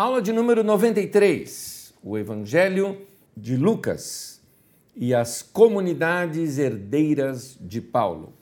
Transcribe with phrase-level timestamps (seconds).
[0.00, 3.02] Aula de número 93, o Evangelho
[3.36, 4.40] de Lucas
[4.96, 8.32] e as comunidades herdeiras de Paulo.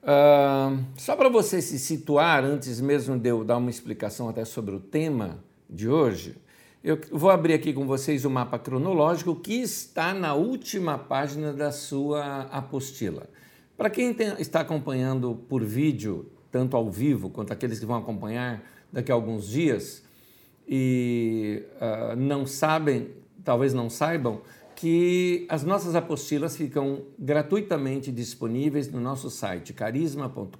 [0.00, 4.76] Uh, só para você se situar, antes mesmo de eu dar uma explicação até sobre
[4.76, 6.36] o tema de hoje,
[6.84, 11.72] eu vou abrir aqui com vocês o mapa cronológico que está na última página da
[11.72, 13.28] sua apostila.
[13.76, 18.62] Para quem tem, está acompanhando por vídeo, tanto ao vivo quanto aqueles que vão acompanhar
[18.92, 20.01] daqui a alguns dias,
[20.74, 23.10] e uh, não sabem,
[23.44, 24.40] talvez não saibam,
[24.74, 30.56] que as nossas apostilas ficam gratuitamente disponíveis no nosso site carisma.com.br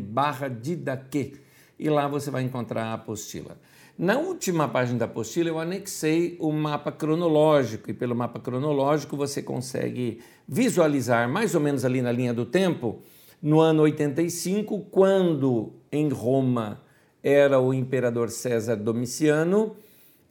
[0.00, 1.40] barra didaque
[1.76, 3.58] e lá você vai encontrar a apostila.
[3.98, 9.42] Na última página da apostila eu anexei o mapa cronológico e pelo mapa cronológico você
[9.42, 13.02] consegue visualizar mais ou menos ali na linha do tempo
[13.42, 16.85] no ano 85, quando em Roma
[17.28, 19.74] era o imperador César Domiciano,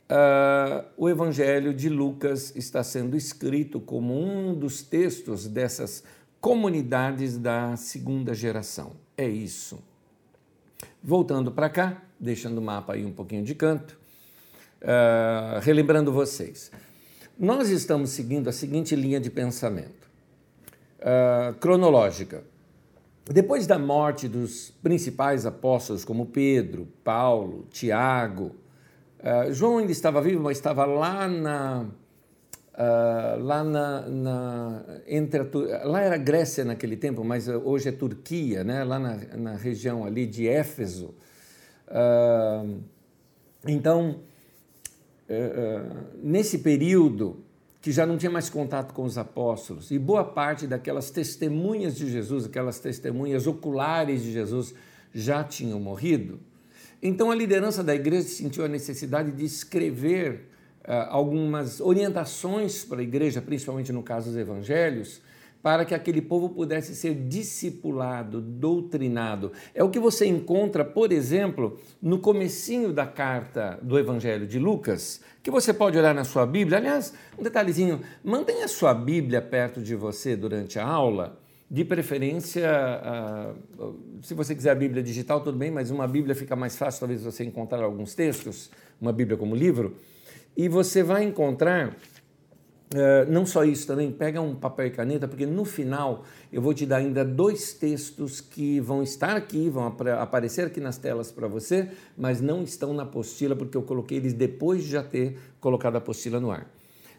[0.10, 6.06] uh, o Evangelho de Lucas está sendo escrito como um dos textos dessas
[6.40, 8.94] comunidades da segunda geração.
[9.18, 9.84] É isso.
[11.04, 14.00] Voltando para cá, deixando o mapa aí um pouquinho de canto,
[14.82, 16.72] uh, relembrando vocês.
[17.38, 20.08] Nós estamos seguindo a seguinte linha de pensamento
[21.02, 22.42] uh, cronológica.
[23.32, 28.56] Depois da morte dos principais apóstolos, como Pedro, Paulo, Tiago,
[29.20, 31.86] uh, João ainda estava vivo, mas estava lá na.
[32.78, 38.66] Uh, lá na, na entre a, lá era Grécia naquele tempo, mas hoje é Turquia,
[38.66, 38.84] né?
[38.84, 41.16] lá na, na região ali de Éfeso.
[41.88, 42.82] Uh,
[43.66, 44.20] então,
[46.22, 47.45] nesse período,
[47.86, 52.10] que já não tinha mais contato com os apóstolos, e boa parte daquelas testemunhas de
[52.10, 54.74] Jesus, aquelas testemunhas oculares de Jesus,
[55.14, 56.40] já tinham morrido.
[57.00, 60.50] Então a liderança da igreja sentiu a necessidade de escrever
[60.84, 65.22] uh, algumas orientações para a igreja, principalmente no caso dos evangelhos,
[65.66, 69.52] para que aquele povo pudesse ser discipulado, doutrinado.
[69.74, 75.22] É o que você encontra, por exemplo, no comecinho da carta do Evangelho de Lucas,
[75.42, 76.78] que você pode olhar na sua Bíblia.
[76.78, 82.70] Aliás, um detalhezinho, mantenha a sua Bíblia perto de você durante a aula, de preferência,
[83.80, 87.00] uh, se você quiser a Bíblia digital, tudo bem, mas uma Bíblia fica mais fácil,
[87.00, 88.70] talvez você encontrar alguns textos,
[89.02, 89.96] uma Bíblia como livro,
[90.56, 91.98] e você vai encontrar
[92.96, 96.74] Uh, não só isso, também pega um papel e caneta, porque no final eu vou
[96.74, 101.30] te dar ainda dois textos que vão estar aqui, vão ap aparecer aqui nas telas
[101.30, 105.38] para você, mas não estão na apostila, porque eu coloquei eles depois de já ter
[105.60, 106.72] colocado a apostila no ar.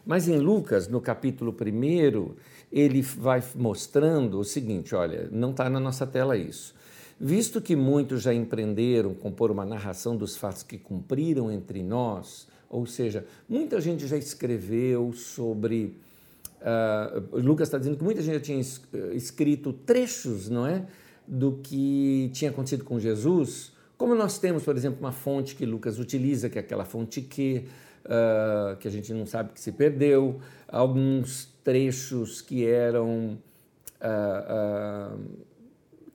[0.03, 2.31] Mas em Lucas, no capítulo 1,
[2.71, 6.73] ele vai mostrando o seguinte: olha, não está na nossa tela isso.
[7.19, 12.85] Visto que muitos já empreenderam compor uma narração dos fatos que cumpriram entre nós, ou
[12.85, 15.97] seja, muita gente já escreveu sobre.
[16.59, 20.85] Uh, Lucas está dizendo que muita gente já tinha eh, escrito trechos, não é?
[21.27, 23.71] Do que tinha acontecido com Jesus.
[23.97, 27.65] Como nós temos, por exemplo, uma fonte que Lucas utiliza, que é aquela fonte que,
[28.05, 33.37] uh, que a gente não sabe que se perdeu, alguns trechos que eram
[34.01, 35.19] uh,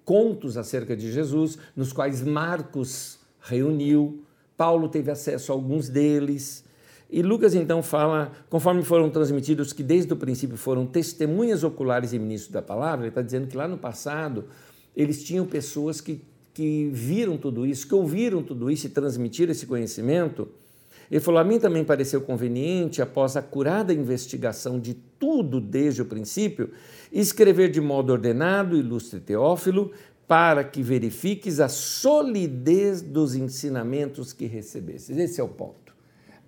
[0.04, 4.21] contos acerca de Jesus, nos quais Marcos reuniu
[4.62, 6.64] Paulo teve acesso a alguns deles.
[7.10, 12.18] E Lucas então fala, conforme foram transmitidos, que desde o princípio foram testemunhas oculares e
[12.20, 14.44] ministros da palavra, ele está dizendo que lá no passado
[14.96, 16.22] eles tinham pessoas que,
[16.54, 20.48] que viram tudo isso, que ouviram tudo isso e transmitiram esse conhecimento.
[21.10, 26.04] Ele falou: A mim também pareceu conveniente, após a curada investigação de tudo desde o
[26.04, 26.70] princípio,
[27.12, 29.90] escrever de modo ordenado, ilustre Teófilo,
[30.32, 35.18] para que verifiques a solidez dos ensinamentos que recebestes.
[35.18, 35.94] Esse é o ponto.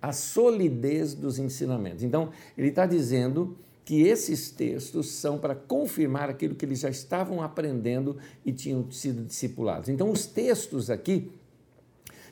[0.01, 2.01] A solidez dos ensinamentos.
[2.01, 3.55] Então, ele está dizendo
[3.85, 9.23] que esses textos são para confirmar aquilo que eles já estavam aprendendo e tinham sido
[9.23, 9.87] discipulados.
[9.87, 11.31] Então, os textos aqui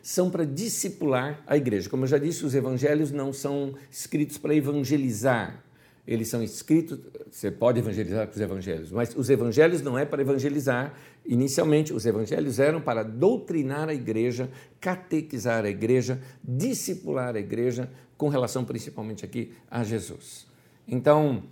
[0.02, 1.88] são para discipular a igreja.
[1.88, 5.63] Como eu já disse, os evangelhos não são escritos para evangelizar,
[6.06, 7.00] eles são escritos,
[7.32, 10.94] você pode evangelizar com os evangelhos, mas os evangelhos não é para evangelizar.
[11.26, 14.50] Inicialmente, os evangelhos eram para doutrinar a igreja,
[14.82, 20.46] catequizar a igreja, discipular a igreja, com relação principalmente aqui a Jesus.
[20.86, 21.44] Então,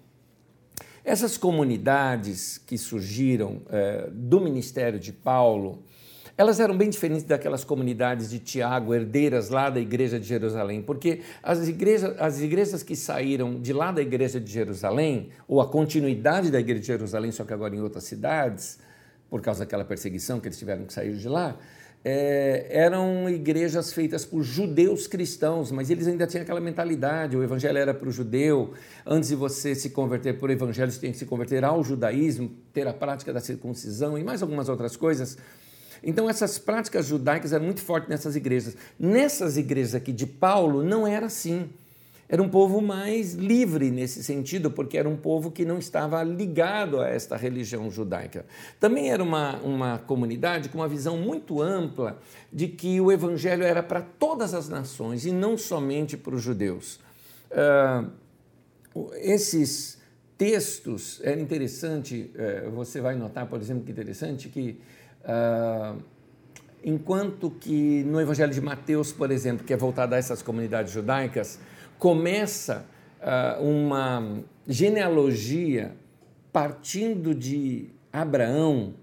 [1.04, 5.82] essas comunidades que surgiram é, do ministério de Paulo,
[6.42, 11.22] elas eram bem diferentes daquelas comunidades de Tiago, herdeiras lá da igreja de Jerusalém, porque
[11.44, 16.50] as igrejas, as igrejas que saíram de lá da igreja de Jerusalém, ou a continuidade
[16.50, 18.80] da igreja de Jerusalém, só que agora em outras cidades,
[19.30, 21.60] por causa daquela perseguição que eles tiveram que sair de lá,
[22.04, 27.78] é, eram igrejas feitas por judeus cristãos, mas eles ainda tinham aquela mentalidade: o evangelho
[27.78, 28.74] era para o judeu,
[29.06, 32.88] antes de você se converter por evangelho, você tem que se converter ao judaísmo, ter
[32.88, 35.38] a prática da circuncisão e mais algumas outras coisas.
[36.04, 38.76] Então, essas práticas judaicas eram muito fortes nessas igrejas.
[39.00, 41.70] Nessas igrejas aqui de Paulo, não era assim.
[42.32, 47.02] Era um povo mais livre nesse sentido, porque era um povo que não estava ligado
[47.02, 48.46] a esta religião judaica.
[48.80, 52.22] Também era uma, uma comunidade com uma visão muito ampla
[52.52, 57.02] de que o evangelho era para todas as nações e não somente para os judeus.
[57.52, 58.10] Uh,
[59.16, 60.00] esses
[60.38, 62.32] textos, era interessante,
[62.66, 64.80] uh, você vai notar, por exemplo, que interessante que.
[65.24, 66.02] Uh,
[66.84, 71.60] enquanto que no Evangelho de Mateus, por exemplo, que é voltado a essas comunidades judaicas,
[72.00, 72.86] começa
[73.22, 75.96] uh, uma genealogia
[76.52, 78.96] partindo de Abraão,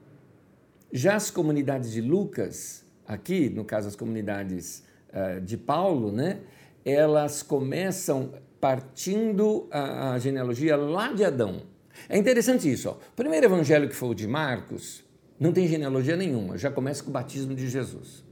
[0.93, 6.41] já as comunidades de Lucas, aqui, no caso as comunidades uh, de Paulo, né,
[6.85, 11.63] elas começam partindo a, a, genealogia lá de Adão.
[12.09, 12.89] É interessante isso.
[12.89, 12.93] Ó.
[12.93, 15.05] O primeiro evangelho que foi o de Marcos
[15.39, 18.25] não tem genealogia nenhuma, já começa com o batismo de Jesus.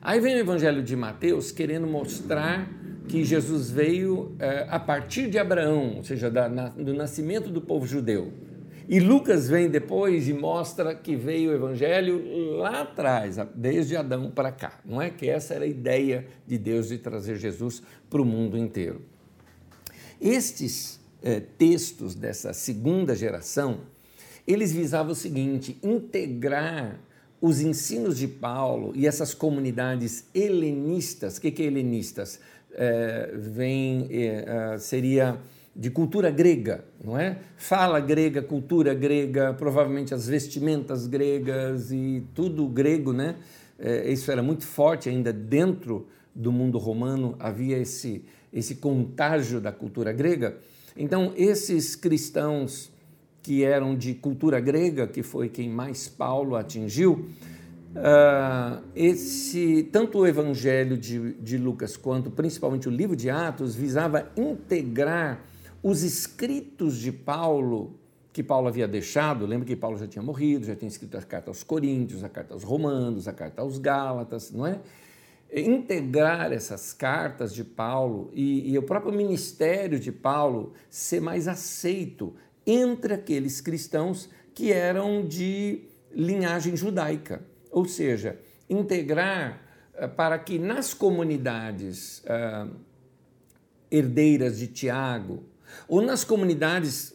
[0.00, 2.68] Aí vem o evangelho de Mateus querendo mostrar
[3.08, 7.60] que Jesus veio é, a partir de Abraão, ou seja, da, na, do nascimento do
[7.60, 8.32] povo judeu.
[8.88, 14.50] E Lucas vem depois e mostra que veio o evangelho lá atrás, desde Adão para
[14.50, 14.80] cá.
[14.84, 18.58] Não é que essa era a ideia de Deus de trazer Jesus para o mundo
[18.58, 19.02] inteiro.
[20.20, 23.80] Estes é, textos dessa segunda geração,
[24.46, 26.98] eles visavam o seguinte: integrar
[27.40, 31.38] os ensinos de Paulo e essas comunidades helenistas.
[31.38, 32.38] O que, que é helenistas?
[32.74, 35.38] é, vem, é, seria
[35.74, 37.38] de cultura grega, não é?
[37.56, 43.36] Fala grega, cultura grega, provavelmente as vestimentas gregas e tudo grego, né?
[43.78, 49.72] É, isso era muito forte ainda dentro do mundo romano, havia esse, esse contágio da
[49.72, 50.58] cultura grega.
[50.96, 52.91] Então, esses cristãos
[53.42, 57.28] que eram de cultura grega, que foi quem mais Paulo atingiu,
[57.92, 64.32] Uh, esse tanto o Evangelho de, de Lucas quanto principalmente o livro de Atos visava
[64.34, 65.44] integrar
[65.82, 67.98] os escritos de Paulo
[68.32, 69.44] que Paulo havia deixado.
[69.44, 72.54] Lembra que Paulo já tinha morrido, já tinha escrito a carta aos Coríntios, a carta
[72.54, 74.80] aos Romanos, a carta aos Gálatas, não é?
[75.54, 82.34] Integrar essas cartas de Paulo e, e o próprio ministério de Paulo ser mais aceito
[82.66, 85.82] entre aqueles cristãos que eram de
[86.12, 87.42] linhagem judaica.
[87.70, 88.38] Ou seja,
[88.68, 89.60] integrar
[89.94, 92.70] uh, para que nas comunidades uh,
[93.90, 95.42] herdeiras de Tiago,
[95.88, 97.14] ou nas comunidades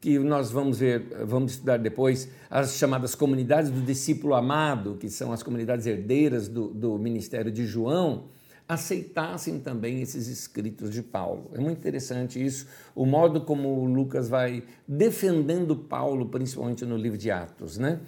[0.00, 5.32] que nós vamos ver, vamos estudar depois, as chamadas comunidades do discípulo amado, que são
[5.32, 8.28] as comunidades herdeiras do, do ministério de João,
[8.68, 11.50] aceitassem também esses escritos de Paulo.
[11.54, 17.30] É muito interessante isso, o modo como Lucas vai defendendo Paulo, principalmente no livro de
[17.30, 17.98] Atos, né?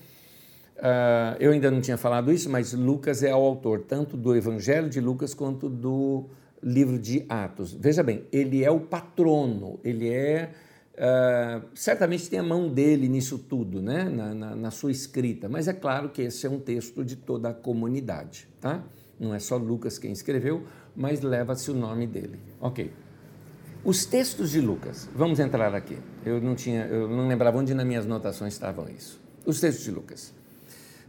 [0.77, 4.89] Uh, eu ainda não tinha falado isso, mas Lucas é o autor tanto do Evangelho
[4.89, 6.27] de Lucas quanto do
[6.63, 7.73] livro de Atos.
[7.73, 10.51] Veja bem, ele é o patrono, ele é.
[10.95, 14.05] Uh, certamente tem a mão dele nisso tudo, né?
[14.05, 17.51] Na, na, na, sua escrita, mas é claro que esse é um texto de toda
[17.51, 18.85] a comunidade, tá?
[19.21, 20.65] Não é só Lucas quem escreveu,
[20.97, 22.41] mas leva-se o nome dele.
[22.59, 22.91] Ok.
[23.85, 25.99] Os textos de Lucas, vamos entrar aqui.
[26.25, 29.21] Eu não tinha, eu não lembrava onde nas minhas anotações estavam isso.
[29.45, 30.33] Os textos de Lucas.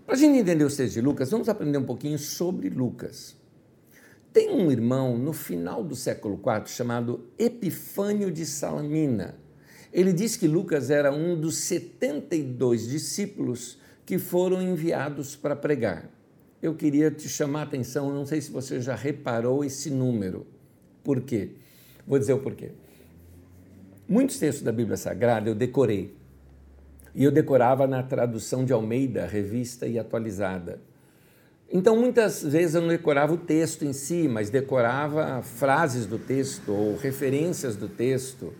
[0.05, 3.35] Para a gente entender os textos de Lucas, vamos aprender um pouquinho sobre Lucas.
[4.33, 9.35] Tem um irmão no final do século IV chamado Epifânio de Salamina.
[9.93, 16.09] Ele diz que Lucas era um dos 72 discípulos que foram enviados para pregar.
[16.61, 20.45] Eu queria te chamar a atenção, não sei se você já reparou esse número.
[21.03, 21.51] Por quê?
[22.05, 22.71] Vou dizer o porquê.
[24.07, 26.15] Muitos textos da Bíblia Sagrada eu decorei.
[27.15, 30.79] E eu decorava na tradução de Almeida, revista e atualizada.
[31.73, 36.73] Então, muitas vezes eu não decorava o texto em si, mas decorava frases do texto
[36.73, 38.53] ou referências do texto,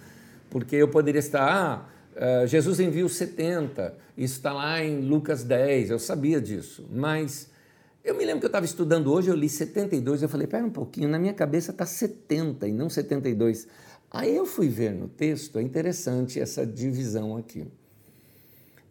[0.50, 6.00] porque eu poderia estar, ah, Jesus enviou 70, isso está lá em Lucas 10, eu
[6.00, 7.50] sabia disso, mas
[8.03, 10.72] eu me lembro que eu estava estudando hoje, eu li 72, eu falei, pera um
[10.72, 13.67] pouquinho, na minha cabeça está 70 e não 72.
[14.10, 17.65] Aí eu fui ver no texto, é interessante essa divisão aqui.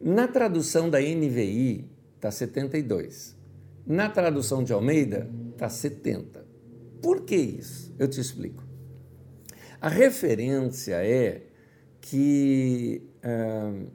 [0.00, 1.84] Na tradução da NVI
[2.16, 3.36] está 72.
[3.86, 6.46] Na tradução de Almeida está 70.
[7.02, 7.94] Por que isso?
[7.98, 8.64] Eu te explico.
[9.80, 11.42] A referência é
[12.00, 13.86] que uh,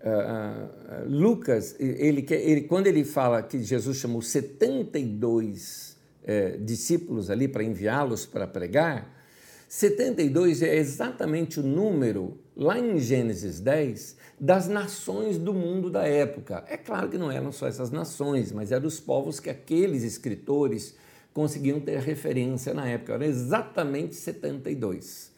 [0.00, 7.62] uh, Lucas, ele, ele, quando ele fala que Jesus chamou 72 uh, discípulos ali para
[7.62, 9.20] enviá-los para pregar,
[9.68, 16.64] 72 é exatamente o número, lá em Gênesis 10, das nações do mundo da época.
[16.66, 20.96] É claro que não eram só essas nações, mas eram os povos que aqueles escritores
[21.32, 23.12] conseguiam ter referência na época.
[23.12, 25.30] Era exatamente 72.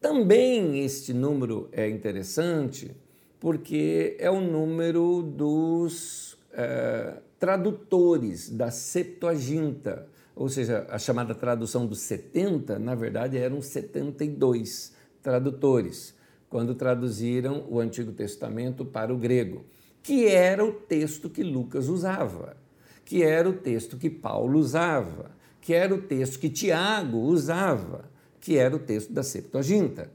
[0.00, 2.94] Também este número é interessante
[3.38, 12.00] porque é o número dos é, tradutores da Septuaginta ou seja, a chamada tradução dos
[12.00, 16.14] 70, na verdade eram 72 tradutores,
[16.50, 19.64] quando traduziram o Antigo Testamento para o grego,
[20.02, 22.54] que era o texto que Lucas usava,
[23.02, 28.04] que era o texto que Paulo usava, que era o texto que Tiago usava,
[28.38, 30.12] que era o texto da Septuaginta.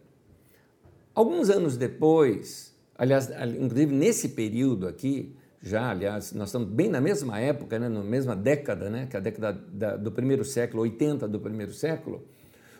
[1.15, 2.70] Alguns anos depois,
[3.01, 8.03] aliás, inclusive nesse período aqui, já, aliás, nós estamos bem na mesma época, né, na
[8.03, 12.23] mesma década, né, que é a década da, do primeiro século, 80 do primeiro século,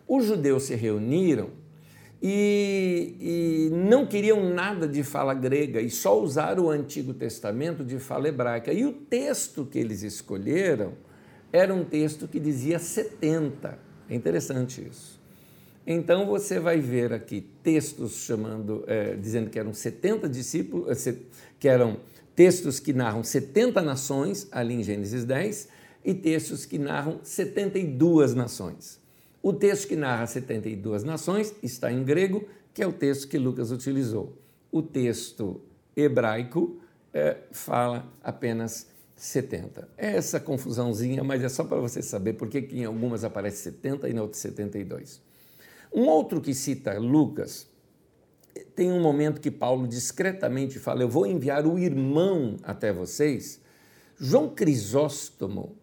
[0.07, 1.49] os judeus se reuniram
[2.21, 7.97] e, e, não queriam nada de fala grega e só usaram o Antigo Testamento de
[7.97, 8.71] fala hebraica.
[8.71, 10.93] E o texto que eles escolheram
[11.51, 13.79] era um texto que dizia 70.
[14.07, 15.20] É interessante isso.
[15.85, 21.15] Então você vai ver aqui textos chamando, é, dizendo que eram 70 discípulos, é,
[21.59, 21.97] que eram
[22.35, 25.69] textos que narram 70 nações, ali em Gênesis 10,
[26.03, 28.99] e textos que narram 72 nações.
[29.41, 33.71] O texto que narra 72 nações está em grego, que é o texto que Lucas
[33.71, 34.37] utilizou.
[34.71, 35.61] O texto
[35.95, 36.79] hebraico
[37.13, 39.89] é, fala apenas 70.
[39.97, 44.07] É essa confusãozinha, mas é só para você saber por que em algumas aparece 70
[44.09, 45.21] e em outras 72.
[45.93, 47.67] Um outro que cita Lucas
[48.75, 53.61] tem um momento que Paulo discretamente fala: Eu vou enviar o irmão até vocês.
[54.17, 55.75] João Crisóstomo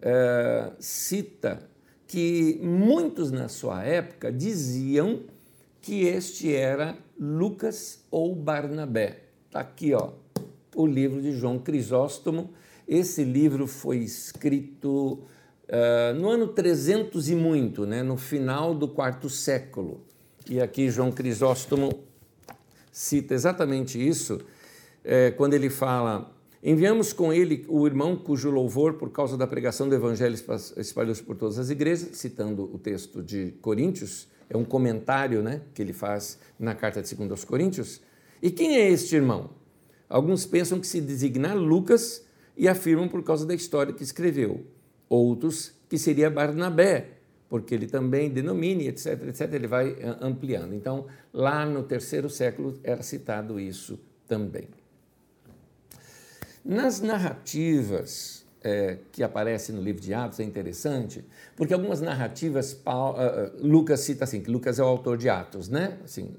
[0.00, 1.68] é, cita
[2.06, 5.22] que muitos na sua época diziam
[5.80, 9.22] que este era Lucas ou Barnabé.
[9.46, 10.12] Está aqui, ó,
[10.74, 12.50] o livro de João Crisóstomo.
[12.86, 15.24] Esse livro foi escrito
[15.68, 20.00] uh, no ano 300 e muito, né, no final do quarto século.
[20.48, 22.04] E aqui João Crisóstomo
[22.92, 24.40] cita exatamente isso
[25.04, 26.32] é, quando ele fala:
[26.62, 30.34] Enviamos com ele o irmão cujo louvor, por causa da pregação do evangelho,
[30.76, 35.80] espalhou-se por todas as igrejas, citando o texto de Coríntios, é um comentário né, que
[35.80, 38.00] ele faz na carta de 2 aos Coríntios.
[38.42, 39.50] E quem é este irmão?
[40.08, 42.24] Alguns pensam que se designa Lucas
[42.56, 44.64] e afirmam por causa da história que escreveu.
[45.08, 47.16] Outros que seria Barnabé,
[47.48, 50.74] porque ele também denomina, etc, etc, ele vai eh, ampliando.
[50.74, 54.68] Então, lá no terceiro século era citado isso também.
[56.64, 63.16] Nas narrativas é, que aparecem no livro de Atos é interessante, porque algumas narrativas, Paulo,
[63.20, 65.98] eh, Lucas cita assim, que Lucas é o autor de Atos, né?
[66.02, 66.34] Assim,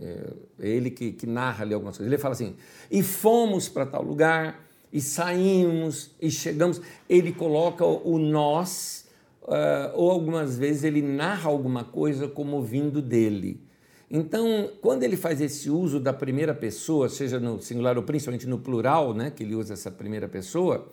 [0.59, 2.11] é ele que, que narra ali algumas coisas.
[2.11, 2.57] Ele fala assim,
[2.91, 6.81] e fomos para tal lugar, e saímos, e chegamos.
[7.09, 9.07] Ele coloca o nós
[9.43, 13.61] uh, ou algumas vezes ele narra alguma coisa como vindo dele.
[14.09, 18.57] Então, quando ele faz esse uso da primeira pessoa, seja no singular ou principalmente no
[18.57, 20.87] plural, né, que ele usa essa primeira pessoa,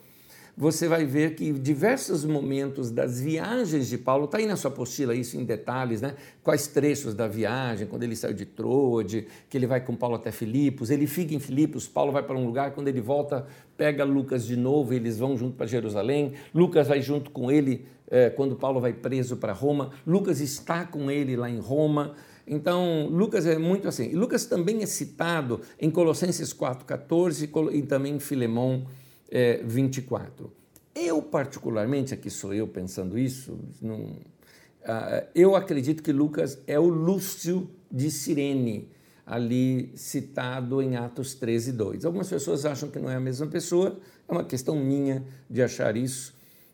[0.56, 5.14] você vai ver que diversos momentos das viagens de Paulo, está aí na sua apostila
[5.14, 6.14] isso em detalhes, né?
[6.42, 10.30] quais trechos da viagem, quando ele saiu de Troade, que ele vai com Paulo até
[10.30, 13.46] Filipos, ele fica em Filipos, Paulo vai para um lugar, quando ele volta,
[13.76, 18.30] pega Lucas de novo, eles vão junto para Jerusalém, Lucas vai junto com ele é,
[18.30, 22.14] quando Paulo vai preso para Roma, Lucas está com ele lá em Roma,
[22.46, 24.12] então, Lucas é muito assim.
[24.12, 28.84] Lucas também é citado em Colossenses 4,14 e também em Filemão
[29.30, 30.52] é, 24.
[30.94, 36.86] Eu, particularmente, aqui sou eu pensando isso, não, uh, eu acredito que Lucas é o
[36.88, 38.88] Lúcio de Cirene,
[39.26, 42.04] ali citado em Atos 13, 2.
[42.04, 45.96] Algumas pessoas acham que não é a mesma pessoa, é uma questão minha de achar
[45.96, 46.32] isso,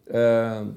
[0.09, 0.75] uh,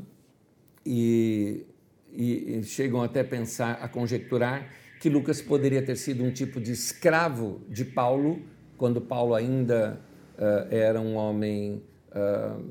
[0.85, 1.65] e,
[2.13, 4.69] e, e chegam até a pensar, a conjecturar
[5.01, 8.41] que Lucas poderia ter sido um tipo de escravo de Paulo,
[8.77, 9.99] quando Paulo ainda
[10.37, 12.63] uh, era um homem, uh,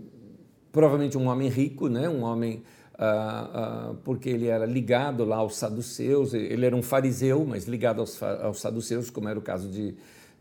[0.71, 2.09] provavelmente um homem rico, né?
[2.09, 2.62] um homem,
[2.95, 8.23] uh, porque ele era ligado lá aos saduceus, ele era um fariseu, mas ligado aos,
[8.23, 9.95] aos saduceus, como era o caso de,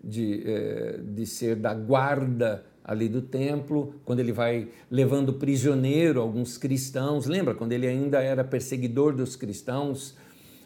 [0.03, 6.57] de, eh, de ser da guarda ali do templo, quando ele vai levando prisioneiro alguns
[6.57, 10.15] cristãos, lembra quando ele ainda era perseguidor dos cristãos,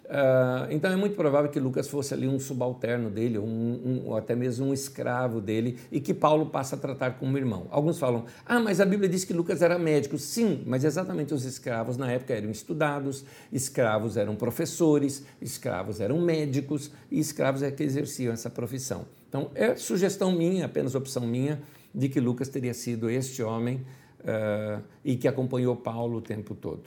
[0.06, 4.16] Uh, então é muito provável que Lucas fosse ali um subalterno dele, um, um, ou
[4.16, 7.68] até mesmo um escravo dele, e que Paulo passa a tratar como irmão.
[7.72, 10.18] Alguns falam, ah, mas a Bíblia diz que Lucas era médico.
[10.18, 16.92] Sim, mas exatamente os escravos na época eram estudados, escravos eram professores, escravos eram médicos,
[17.10, 19.06] e escravos é que exerciam essa profissão.
[19.28, 21.62] Então é sugestão minha, apenas opção minha,
[21.94, 23.86] de que Lucas teria sido este homem
[24.20, 26.84] uh, e que acompanhou Paulo o tempo todo.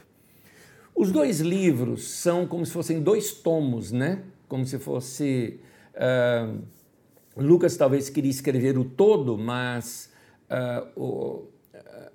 [0.98, 4.24] Os dois livros são como se fossem dois tomos, né?
[4.48, 5.60] Como se fosse.
[5.94, 6.58] Uh,
[7.36, 10.12] Lucas talvez queria escrever o todo, mas
[10.50, 11.46] uh, o,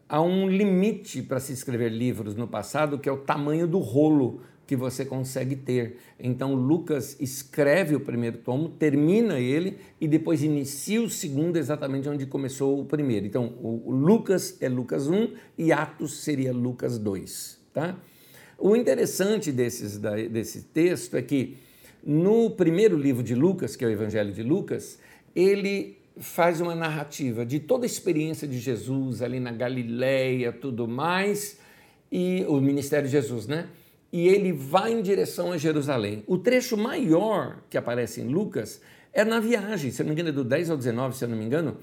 [0.10, 4.42] há um limite para se escrever livros no passado, que é o tamanho do rolo
[4.68, 6.00] que você consegue ter.
[6.20, 12.26] Então, Lucas escreve o primeiro tomo, termina ele e depois inicia o segundo, exatamente onde
[12.26, 13.26] começou o primeiro.
[13.26, 17.98] Então, o, Lucas é Lucas 1 e Atos seria Lucas 2, tá?
[18.58, 21.58] O interessante desses, desse texto é que
[22.06, 25.00] no primeiro livro de Lucas, que é o Evangelho de Lucas,
[25.36, 31.60] ele faz uma narrativa de toda a experiência de Jesus ali na Galileia, tudo mais,
[32.12, 33.68] e o ministério de Jesus, né?
[34.12, 36.24] E ele vai em direção a Jerusalém.
[36.28, 38.80] O trecho maior que aparece em Lucas
[39.12, 41.38] é na viagem, se não me engano, é do 10 ao 19, se eu não
[41.38, 41.78] me engano,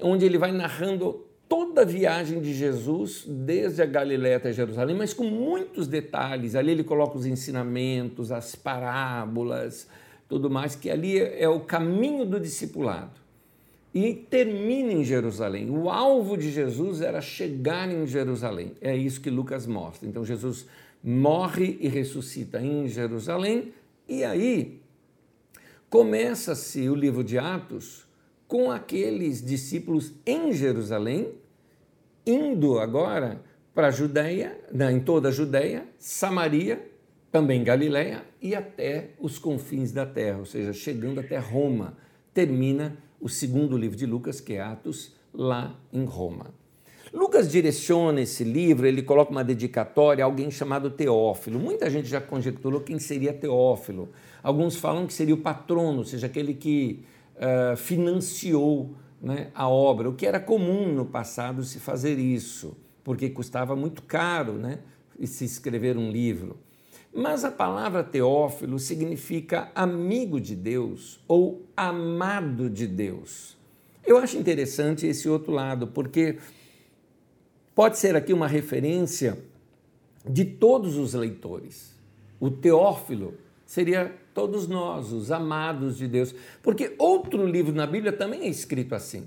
[0.00, 5.12] onde ele vai narrando toda a viagem de Jesus, desde a Galiléia até Jerusalém, mas
[5.12, 6.54] com muitos detalhes.
[6.54, 9.86] Ali ele coloca os ensinamentos, as parábolas,
[10.26, 13.20] tudo mais, que ali é o caminho do discipulado.
[13.92, 15.68] E termina em Jerusalém.
[15.68, 18.72] O alvo de Jesus era chegar em Jerusalém.
[18.80, 20.08] É isso que Lucas mostra.
[20.08, 20.64] Então Jesus
[21.04, 23.74] morre e ressuscita em Jerusalém,
[24.08, 24.80] e aí
[25.90, 28.06] começa-se o livro de Atos
[28.48, 31.41] com aqueles discípulos em Jerusalém
[32.26, 33.42] indo agora
[33.74, 34.58] para a Judéia,
[34.90, 36.90] em toda a Judéia, Samaria,
[37.30, 41.96] também Galiléia e até os confins da terra, ou seja, chegando até Roma.
[42.34, 46.52] Termina o segundo livro de Lucas, que é Atos, lá em Roma.
[47.12, 51.58] Lucas direciona esse livro, ele coloca uma dedicatória a alguém chamado Teófilo.
[51.58, 54.10] Muita gente já conjecturou quem seria Teófilo.
[54.42, 57.04] Alguns falam que seria o patrono, ou seja, aquele que
[57.36, 63.30] uh, financiou né, a obra, o que era comum no passado se fazer isso, porque
[63.30, 64.80] custava muito caro né,
[65.24, 66.58] se escrever um livro.
[67.14, 73.56] Mas a palavra Teófilo significa amigo de Deus ou amado de Deus.
[74.04, 76.38] Eu acho interessante esse outro lado, porque
[77.74, 79.38] pode ser aqui uma referência
[80.28, 81.94] de todos os leitores.
[82.40, 86.34] O Teófilo seria todos nós, os amados de Deus.
[86.62, 89.26] Porque outro livro na Bíblia também é escrito assim.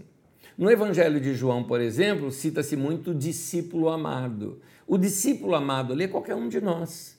[0.58, 4.62] No Evangelho de João, por exemplo, cita-se muito discípulo amado.
[4.88, 7.18] O discípulo amado ali é qualquer um de nós.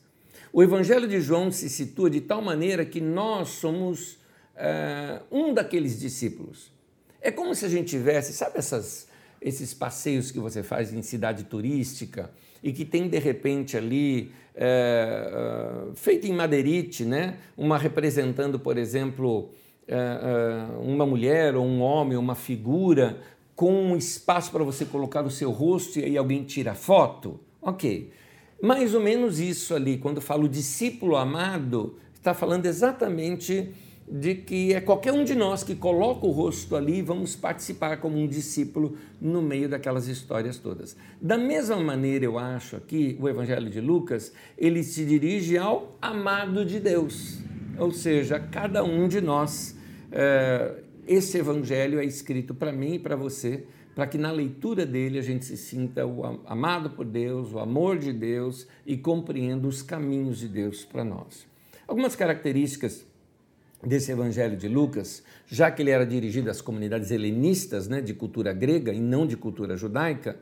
[0.53, 4.18] O Evangelho de João se situa de tal maneira que nós somos
[4.57, 6.72] é, um daqueles discípulos.
[7.20, 9.09] É como se a gente tivesse, sabe essas,
[9.40, 12.31] esses passeios que você faz em cidade turística
[12.62, 17.37] e que tem de repente ali é, feita em madeirite, né?
[17.57, 19.51] uma representando, por exemplo,
[19.87, 20.03] é,
[20.81, 23.19] uma mulher ou um homem, uma figura,
[23.55, 27.40] com um espaço para você colocar o seu rosto e aí alguém tira foto.
[27.61, 28.11] Ok.
[28.62, 33.73] Mais ou menos isso ali, quando falo discípulo amado, está falando exatamente
[34.09, 38.16] de que é qualquer um de nós que coloca o rosto ali, vamos participar como
[38.16, 40.97] um discípulo no meio daquelas histórias todas.
[41.21, 46.64] Da mesma maneira, eu acho aqui, o Evangelho de Lucas, ele se dirige ao amado
[46.64, 47.38] de Deus,
[47.79, 49.77] ou seja, cada um de nós.
[50.12, 53.64] É, esse Evangelho é escrito para mim e para você,
[53.95, 57.99] para que na leitura dele a gente se sinta o amado por Deus, o amor
[57.99, 61.47] de Deus e compreenda os caminhos de Deus para nós.
[61.88, 63.06] Algumas características
[63.85, 68.53] desse Evangelho de Lucas, já que ele era dirigido às comunidades helenistas, né, de cultura
[68.53, 70.37] grega e não de cultura judaica,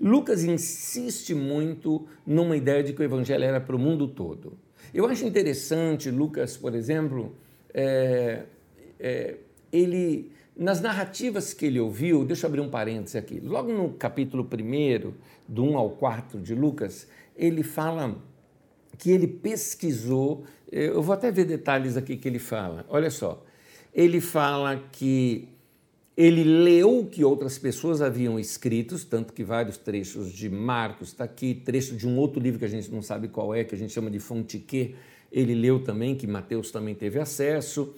[0.00, 4.52] Lucas insiste muito numa ideia de que o Evangelho era para o mundo todo.
[4.92, 7.34] Eu acho interessante, Lucas, por exemplo,
[7.72, 8.44] é,
[9.00, 9.36] é,
[9.72, 14.42] ele nas narrativas que ele ouviu, deixa eu abrir um parêntese aqui, logo no capítulo
[14.42, 15.12] 1,
[15.46, 18.16] do 1 ao 4 de Lucas, ele fala
[18.98, 22.84] que ele pesquisou eu vou até ver detalhes aqui que ele fala.
[22.88, 23.44] Olha só.
[23.94, 25.48] Ele fala que
[26.16, 31.24] ele leu o que outras pessoas haviam escrito, tanto que vários trechos de Marcos está
[31.24, 33.78] aqui, trecho de um outro livro que a gente não sabe qual é, que a
[33.78, 34.94] gente chama de Fontiquê,
[35.30, 37.94] ele leu também, que Mateus também teve acesso.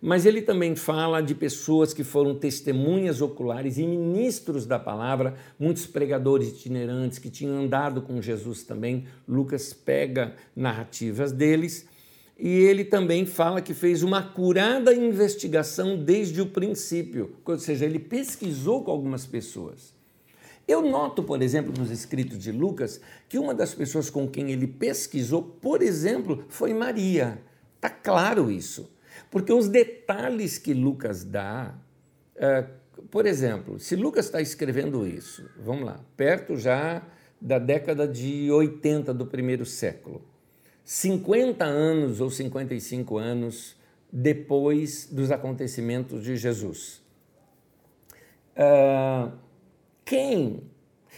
[0.00, 5.86] Mas ele também fala de pessoas que foram testemunhas oculares e ministros da palavra, muitos
[5.86, 9.06] pregadores itinerantes que tinham andado com Jesus também.
[9.26, 11.86] Lucas pega narrativas deles
[12.38, 17.98] e ele também fala que fez uma curada investigação desde o princípio, ou seja, ele
[17.98, 19.92] pesquisou com algumas pessoas.
[20.68, 24.68] Eu noto, por exemplo, nos escritos de Lucas, que uma das pessoas com quem ele
[24.68, 27.42] pesquisou, por exemplo, foi Maria.
[27.74, 28.88] Está claro isso.
[29.30, 31.74] Porque os detalhes que Lucas dá,
[32.36, 32.64] é,
[33.10, 37.02] por exemplo, se Lucas está escrevendo isso, vamos lá, perto já
[37.40, 40.22] da década de 80 do primeiro século,
[40.84, 43.76] 50 anos ou 55 anos
[44.10, 47.02] depois dos acontecimentos de Jesus.
[48.56, 49.30] Uh,
[50.04, 50.62] quem,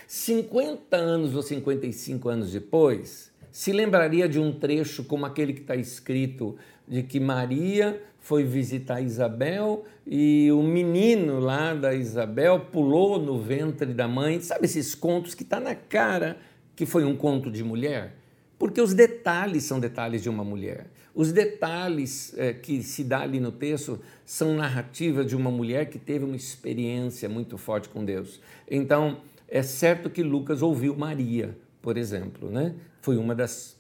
[0.07, 5.77] 50 anos ou 55 anos depois, se lembraria de um trecho como aquele que está
[5.77, 6.57] escrito
[6.91, 13.95] de que Maria foi visitar Isabel e o menino lá da Isabel pulou no ventre
[13.95, 14.41] da mãe.
[14.41, 16.37] Sabe esses contos que está na cara
[16.75, 18.17] que foi um conto de mulher?
[18.59, 20.89] Porque os detalhes são detalhes de uma mulher.
[21.15, 25.99] Os detalhes é, que se dá ali no texto são narrativas de uma mulher que
[25.99, 28.41] teve uma experiência muito forte com Deus.
[28.69, 32.75] Então, é certo que Lucas ouviu Maria, por exemplo, né?
[33.01, 33.77] Foi uma das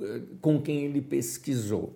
[0.00, 1.94] eh, com quem ele pesquisou.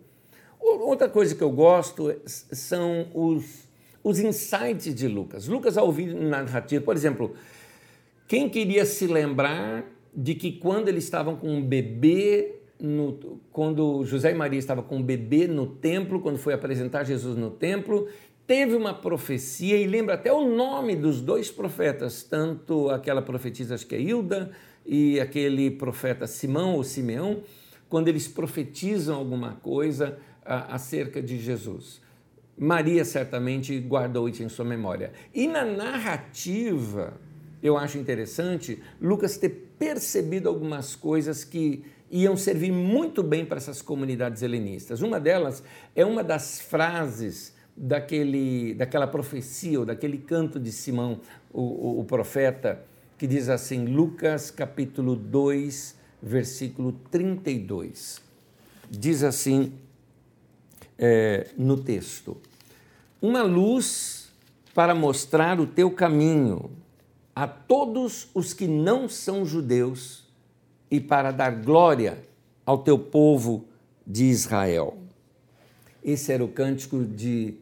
[0.60, 3.68] Outra coisa que eu gosto são os,
[4.02, 5.46] os insights de Lucas.
[5.46, 7.34] Lucas, ao ouvir narrativa, por exemplo,
[8.26, 14.32] quem queria se lembrar de que quando eles estavam com um bebê, no, quando José
[14.32, 18.08] e Maria estavam com um bebê no templo, quando foi apresentar Jesus no templo,
[18.46, 23.86] teve uma profecia e lembra até o nome dos dois profetas, tanto aquela profetisa, acho
[23.86, 24.50] que é Hilda,
[24.84, 27.42] e aquele profeta Simão ou Simeão,
[27.88, 30.18] quando eles profetizam alguma coisa
[30.48, 32.00] acerca de Jesus.
[32.56, 35.12] Maria certamente guardou isso em sua memória.
[35.32, 37.14] E na narrativa,
[37.62, 43.82] eu acho interessante Lucas ter percebido algumas coisas que iam servir muito bem para essas
[43.82, 45.02] comunidades helenistas.
[45.02, 45.62] Uma delas
[45.94, 51.20] é uma das frases daquele, daquela profecia, ou daquele canto de Simão,
[51.52, 52.82] o, o, o profeta,
[53.16, 58.20] que diz assim, Lucas capítulo 2, versículo 32.
[58.90, 59.72] Diz assim
[60.98, 62.36] é, no texto:
[63.20, 64.30] Uma luz
[64.74, 66.70] para mostrar o teu caminho
[67.34, 70.24] a todos os que não são judeus
[70.90, 72.18] e para dar glória
[72.66, 73.64] ao teu povo
[74.06, 74.98] de Israel.
[76.02, 77.58] Esse era o cântico de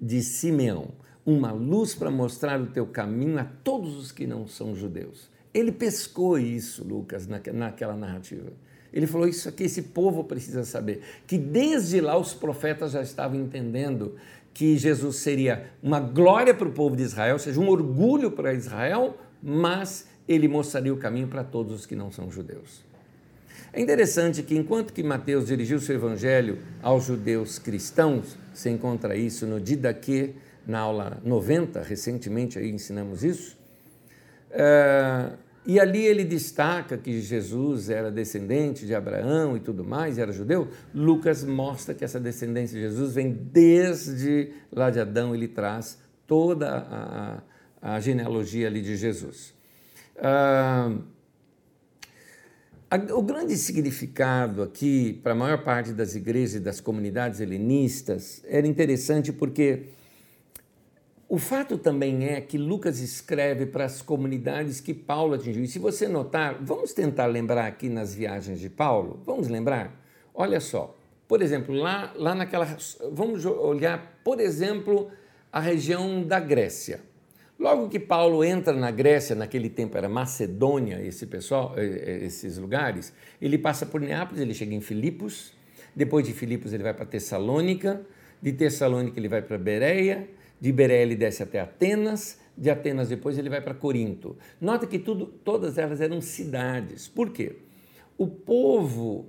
[0.00, 0.88] de Simeão,
[1.26, 5.28] uma luz para mostrar o teu caminho a todos os que não são judeus.
[5.52, 8.52] Ele pescou isso, Lucas, naquela narrativa.
[8.92, 11.02] Ele falou: Isso aqui, esse povo precisa saber.
[11.26, 14.16] Que desde lá os profetas já estavam entendendo
[14.52, 18.52] que Jesus seria uma glória para o povo de Israel, ou seja, um orgulho para
[18.52, 22.84] Israel, mas ele mostraria o caminho para todos os que não são judeus.
[23.72, 29.46] É interessante que, enquanto que Mateus dirigiu seu evangelho aos judeus cristãos, você encontra isso
[29.46, 30.34] no Didaquê,
[30.66, 33.56] na aula 90, recentemente aí ensinamos isso,
[34.50, 35.30] é,
[35.66, 40.68] e ali ele destaca que Jesus era descendente de Abraão e tudo mais, era judeu.
[40.94, 46.86] Lucas mostra que essa descendência de Jesus vem desde lá de Adão, ele traz toda
[46.90, 47.42] a,
[47.94, 49.52] a genealogia ali de Jesus.
[50.16, 50.96] Ah,
[53.14, 58.66] o grande significado aqui, para a maior parte das igrejas e das comunidades helenistas, era
[58.66, 59.84] interessante porque
[61.30, 65.62] o fato também é que Lucas escreve para as comunidades que Paulo atingiu.
[65.62, 69.22] E se você notar, vamos tentar lembrar aqui nas viagens de Paulo?
[69.24, 69.96] Vamos lembrar?
[70.34, 70.92] Olha só,
[71.28, 72.66] por exemplo, lá, lá naquela.
[73.12, 75.08] Vamos olhar, por exemplo,
[75.52, 77.00] a região da Grécia.
[77.56, 82.58] Logo que Paulo entra na Grécia, naquele tempo era Macedônia, esse pessoal, eh, eh, esses
[82.58, 85.52] lugares, ele passa por Neápolis, ele chega em Filipos,
[85.94, 88.04] depois de Filipos ele vai para Tessalônica,
[88.42, 90.28] de Tessalônica ele vai para Bereia,
[90.60, 94.36] de Bereia ele desce até Atenas, de Atenas depois ele vai para Corinto.
[94.60, 97.08] Nota que tudo, todas elas eram cidades.
[97.08, 97.56] Por quê?
[98.18, 99.26] O povo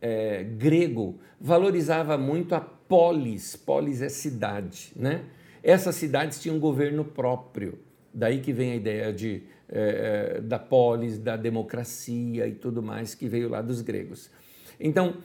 [0.00, 5.24] é, grego valorizava muito a polis, polis é cidade, né?
[5.62, 7.78] Essas cidades tinham um governo próprio.
[8.12, 13.28] Daí que vem a ideia de, é, da polis, da democracia e tudo mais que
[13.28, 14.30] veio lá dos gregos.
[14.78, 15.18] Então,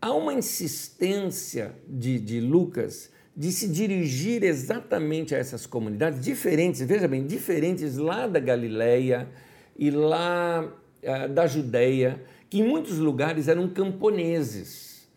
[0.00, 3.10] há uma insistência de, de Lucas
[3.40, 9.26] de se dirigir exatamente a essas comunidades diferentes, veja bem, diferentes lá da Galileia
[9.74, 15.08] e lá é, da Judéia, que em muitos lugares eram camponeses.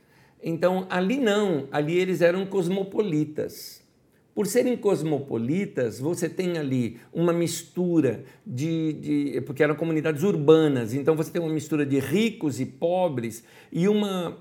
[0.42, 3.83] Então, ali não, ali eles eram cosmopolitas.
[4.34, 11.16] Por serem cosmopolitas, você tem ali uma mistura de, de, porque eram comunidades urbanas, então
[11.16, 14.36] você tem uma mistura de ricos e pobres e uma uh,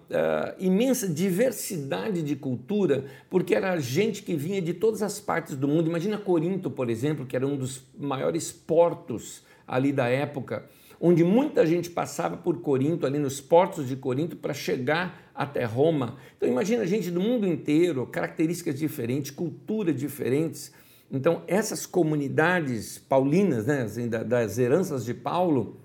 [0.58, 5.88] imensa diversidade de cultura, porque era gente que vinha de todas as partes do mundo.
[5.88, 10.64] Imagina Corinto, por exemplo, que era um dos maiores portos ali da época
[11.04, 16.16] onde muita gente passava por Corinto, ali nos portos de Corinto, para chegar até Roma.
[16.36, 20.72] Então imagina gente do mundo inteiro, características diferentes, culturas diferentes.
[21.10, 25.76] Então essas comunidades paulinas, né, assim, das heranças de Paulo,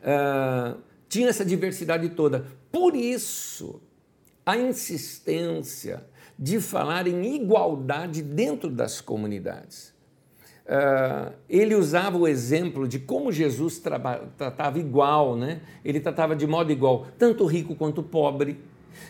[0.00, 2.46] uh, tinha essa diversidade toda.
[2.72, 3.82] Por isso,
[4.46, 6.06] a insistência
[6.38, 9.95] de falar em igualdade dentro das comunidades.
[10.66, 15.60] Uh, ele usava o exemplo de como Jesus tratava igual, né?
[15.84, 18.58] ele tratava de modo igual, tanto rico quanto pobre.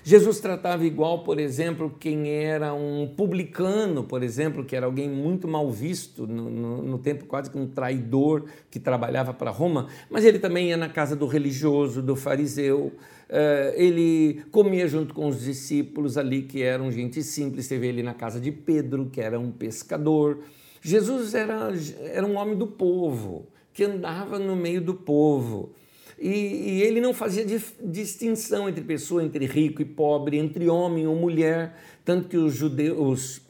[0.05, 5.49] Jesus tratava igual, por exemplo, quem era um publicano, por exemplo, que era alguém muito
[5.49, 10.25] mal visto no, no, no tempo, quase que um traidor que trabalhava para Roma, mas
[10.25, 12.93] ele também ia na casa do religioso, do fariseu.
[13.29, 17.67] Uh, ele comia junto com os discípulos ali, que eram gente simples.
[17.67, 20.39] Teve ele na casa de Pedro, que era um pescador.
[20.83, 25.73] Jesus era, era um homem do povo, que andava no meio do povo.
[26.19, 27.45] E, e ele não fazia
[27.83, 33.43] distinção entre pessoa, entre rico e pobre, entre homem ou mulher, tanto que os judeus,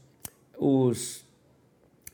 [0.59, 1.25] os,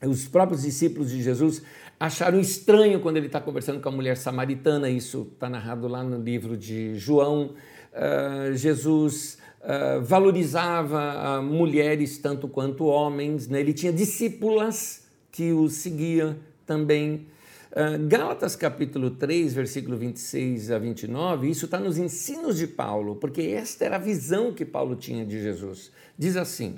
[0.04, 1.62] os próprios discípulos de Jesus
[1.98, 6.20] acharam estranho quando ele está conversando com a mulher samaritana, isso está narrado lá no
[6.20, 7.54] livro de João.
[7.92, 13.60] Uh, Jesus uh, valorizava uh, mulheres tanto quanto homens, né?
[13.60, 15.01] ele tinha discípulas
[15.32, 17.26] que o seguia também.
[17.72, 23.40] Uh, Gálatas capítulo 3, versículo 26 a 29, isso está nos ensinos de Paulo, porque
[23.40, 25.90] esta era a visão que Paulo tinha de Jesus.
[26.18, 26.76] Diz assim: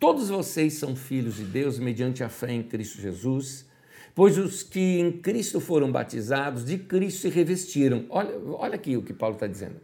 [0.00, 3.64] Todos vocês são filhos de Deus mediante a fé em Cristo Jesus,
[4.12, 8.06] pois os que em Cristo foram batizados, de Cristo se revestiram.
[8.10, 9.76] Olha, olha aqui o que Paulo está dizendo.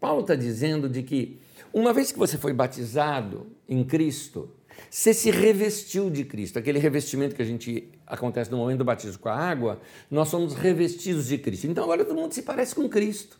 [0.00, 1.40] Paulo está dizendo de que
[1.72, 4.48] uma vez que você foi batizado em Cristo,
[4.90, 9.18] você se revestiu de Cristo, aquele revestimento que a gente acontece no momento do batismo
[9.18, 11.66] com a água, nós somos revestidos de Cristo.
[11.66, 13.38] Então agora todo mundo se parece com Cristo.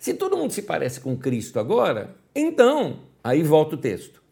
[0.00, 4.22] Se todo mundo se parece com Cristo agora, então, aí volta o texto.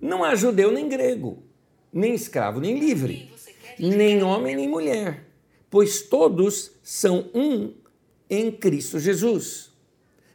[0.00, 1.42] Não há judeu nem grego,
[1.92, 3.30] nem escravo nem livre,
[3.78, 5.24] nem homem nem mulher,
[5.68, 7.74] pois todos são um
[8.30, 9.72] em Cristo Jesus.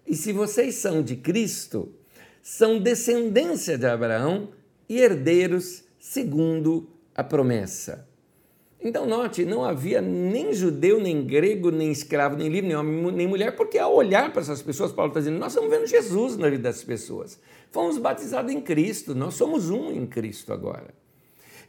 [0.05, 1.93] E se vocês são de Cristo,
[2.41, 4.49] são descendência de Abraão
[4.93, 8.07] e herdeiros segundo a promessa.
[8.79, 13.27] Então, note, não havia nem judeu, nem grego, nem escravo, nem livre, nem homem, nem
[13.27, 16.49] mulher, porque ao olhar para essas pessoas, Paulo está dizendo, nós estamos vendo Jesus na
[16.49, 17.39] vida das pessoas.
[17.71, 20.93] Fomos batizados em Cristo, nós somos um em Cristo agora.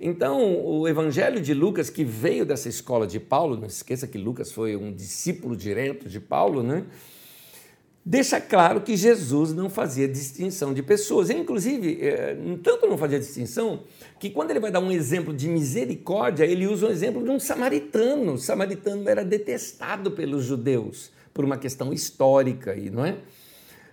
[0.00, 4.50] Então, o Evangelho de Lucas, que veio dessa escola de Paulo, não esqueça que Lucas
[4.50, 6.84] foi um discípulo direto de Paulo, né?
[8.04, 11.30] Deixa claro que Jesus não fazia distinção de pessoas.
[11.30, 13.84] Ele, inclusive, é, tanto não fazia distinção,
[14.18, 17.40] que quando ele vai dar um exemplo de misericórdia, ele usa um exemplo de um
[17.40, 18.34] samaritano.
[18.34, 23.16] O samaritano era detestado pelos judeus por uma questão histórica, aí, não é?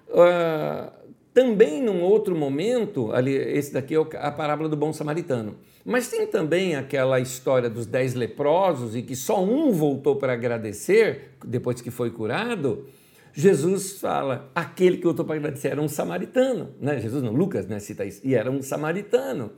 [0.09, 0.91] Uh,
[1.33, 5.55] também, num outro momento, ali, esse daqui é a parábola do bom samaritano.
[5.83, 11.31] Mas tem também aquela história dos dez leprosos e que só um voltou para agradecer
[11.43, 12.85] depois que foi curado.
[13.33, 16.99] Jesus fala, aquele que eu estou para agradecer era um samaritano, né?
[16.99, 19.51] Jesus não, Lucas né, cita isso, e era um samaritano.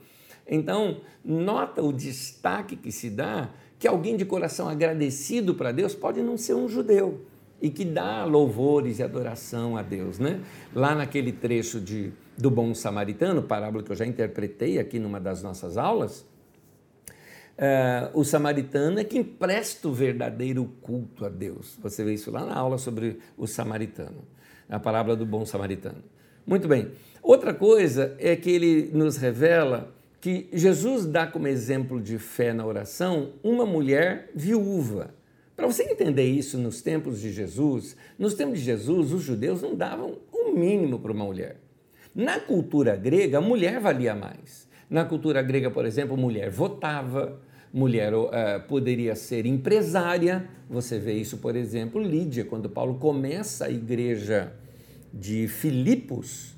[0.46, 6.22] Então, nota o destaque que se dá que alguém de coração agradecido para Deus pode
[6.22, 7.26] não ser um judeu
[7.60, 10.40] e que dá louvores e adoração a Deus, né?
[10.74, 15.42] Lá naquele trecho de, do bom samaritano, parábola que eu já interpretei aqui numa das
[15.42, 16.26] nossas aulas,
[17.56, 21.78] Uh, o samaritano é quem presta o verdadeiro culto a Deus.
[21.80, 24.24] Você vê isso lá na aula sobre o samaritano,
[24.68, 26.02] a parábola do bom samaritano.
[26.44, 26.90] Muito bem.
[27.22, 32.66] Outra coisa é que ele nos revela que Jesus dá como exemplo de fé na
[32.66, 35.14] oração uma mulher viúva.
[35.54, 39.76] Para você entender isso nos tempos de Jesus, nos tempos de Jesus, os judeus não
[39.76, 41.60] davam o mínimo para uma mulher.
[42.14, 44.63] Na cultura grega, a mulher valia mais.
[44.88, 47.40] Na cultura grega, por exemplo, mulher votava,
[47.72, 48.28] mulher uh,
[48.68, 50.48] poderia ser empresária.
[50.70, 54.52] Você vê isso, por exemplo, Lídia, quando Paulo começa a igreja
[55.12, 56.54] de Filipos,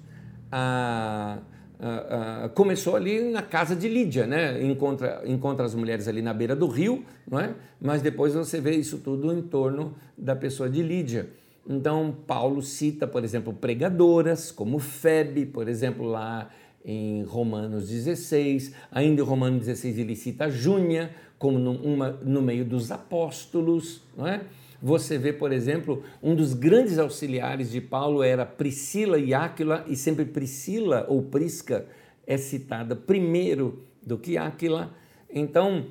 [2.55, 4.63] começou ali na casa de Lídia, né?
[4.65, 7.55] encontra, encontra as mulheres ali na beira do rio, não é?
[7.81, 11.29] mas depois você vê isso tudo em torno da pessoa de Lídia.
[11.69, 16.49] Então, Paulo cita, por exemplo, pregadoras, como Febe, por exemplo, lá
[16.87, 22.93] em Romanos 16, ainda em Romanos 16 ele cita Júnia como numa, no meio dos
[22.93, 24.43] apóstolos, não é?
[24.81, 29.97] Você vê, por exemplo, um dos grandes auxiliares de Paulo era Priscila e Áquila, e
[29.97, 31.87] sempre Priscila ou Prisca
[32.27, 34.95] é citada primeiro do que Áquila.
[35.31, 35.87] Então,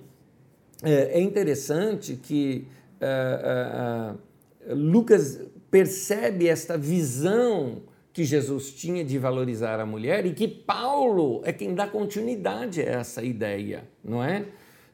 [0.84, 2.68] é, é interessante que
[3.02, 7.82] uh, uh, Lucas percebe esta visão
[8.16, 12.86] que Jesus tinha de valorizar a mulher e que Paulo é quem dá continuidade a
[12.86, 14.46] essa ideia, não é?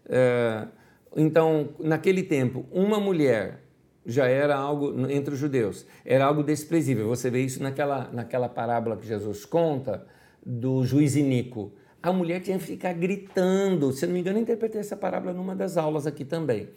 [0.08, 0.68] Uh,
[1.16, 3.60] então, naquele tempo, uma mulher
[4.04, 7.08] já era algo entre os judeus, era algo desprezível.
[7.10, 10.04] Você vê isso naquela, naquela parábola que Jesus conta
[10.44, 11.72] do juiz Inico.
[12.02, 13.92] A mulher tinha que ficar gritando.
[13.92, 16.70] Se eu não me engano, eu interpretei essa parábola numa das aulas aqui também.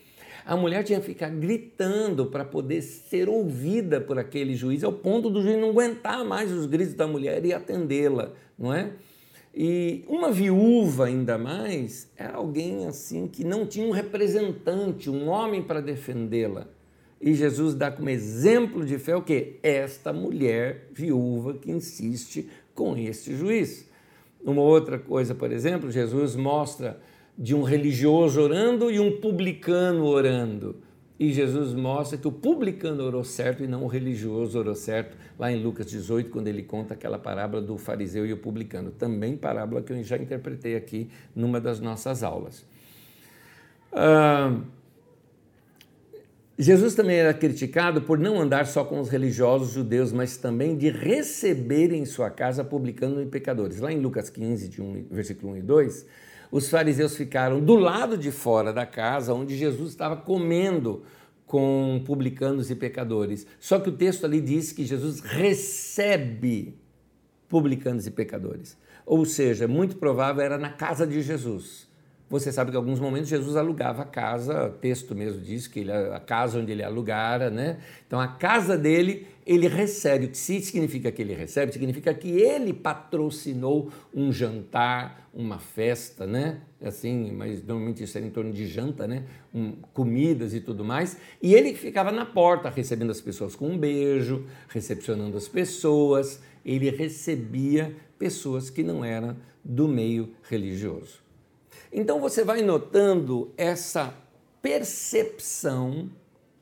[0.47, 5.31] A mulher tinha que ficar gritando para poder ser ouvida por aquele juiz, ao ponto
[5.31, 8.93] do juiz não aguentar mais os gritos da mulher e atendê-la, não é?
[9.57, 15.63] E uma viúva, ainda mais, era alguém assim que não tinha um representante, um homem
[15.63, 16.67] para defendê-la.
[17.21, 19.57] E Jesus dá como exemplo de fé o quê?
[19.63, 23.89] Esta mulher viúva que insiste com este juiz.
[24.45, 27.01] Uma outra coisa, por exemplo, Jesus mostra
[27.37, 30.77] de um religioso orando e um publicano orando.
[31.19, 35.51] E Jesus mostra que o publicano orou certo e não o religioso orou certo, lá
[35.51, 38.91] em Lucas 18, quando ele conta aquela parábola do fariseu e o publicano.
[38.91, 42.67] Também parábola que eu já interpretei aqui numa das nossas aulas.
[43.93, 44.61] Ah,
[46.59, 50.89] Jesus também era criticado por não andar só com os religiosos judeus, mas também de
[50.89, 53.81] receber em sua casa publicanos e pecadores.
[53.81, 56.07] Lá em Lucas 15, de um, versículo 1 e 2,
[56.55, 61.03] os fariseus ficaram do lado de fora da casa onde Jesus estava comendo
[61.45, 63.45] com publicanos e pecadores.
[63.59, 66.79] Só que o texto ali diz que Jesus recebe
[67.49, 68.79] publicanos e pecadores.
[69.05, 71.89] Ou seja, muito provável era na casa de Jesus.
[72.35, 75.79] Você sabe que em alguns momentos Jesus alugava a casa, o texto mesmo diz que
[75.79, 77.79] ele, a casa onde ele alugara, né?
[78.09, 80.27] Então a casa dele, ele recebe.
[80.27, 81.73] O que significa que ele recebe?
[81.73, 86.59] Significa que ele patrocinou um jantar, uma festa, né?
[86.83, 89.23] Assim, mas normalmente isso era em torno de janta, né?
[89.55, 91.17] Um, comidas e tudo mais.
[91.41, 96.43] E ele ficava na porta recebendo as pessoas com um beijo, recepcionando as pessoas.
[96.67, 101.24] Ele recebia pessoas que não eram do meio religioso.
[101.97, 104.13] Então você vai notando essa
[104.61, 106.11] percepção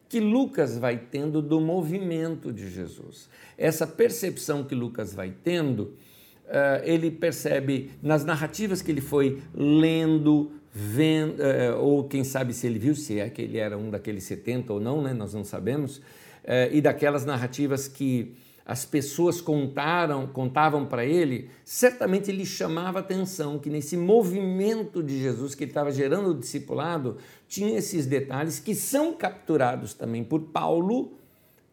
[0.06, 3.30] que Lucas vai tendo do movimento de Jesus.
[3.56, 10.52] Essa percepção que Lucas vai tendo, uh, ele percebe nas narrativas que ele foi lendo,
[10.70, 14.24] vendo, uh, ou quem sabe se ele viu, se é que ele era um daqueles
[14.24, 15.14] 70 ou não, né?
[15.14, 16.02] nós não sabemos, uh,
[16.70, 23.68] e daquelas narrativas que as pessoas contaram, contavam para ele, certamente ele chamava atenção que
[23.68, 29.12] nesse movimento de Jesus que ele estava gerando o discipulado, tinha esses detalhes que são
[29.12, 31.12] capturados também por Paulo,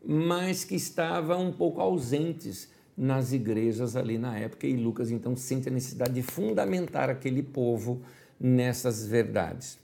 [0.04, 5.70] mas que estavam um pouco ausentes nas igrejas ali na época, e Lucas então sente
[5.70, 8.02] a necessidade de fundamentar aquele povo
[8.40, 9.78] nessas verdades.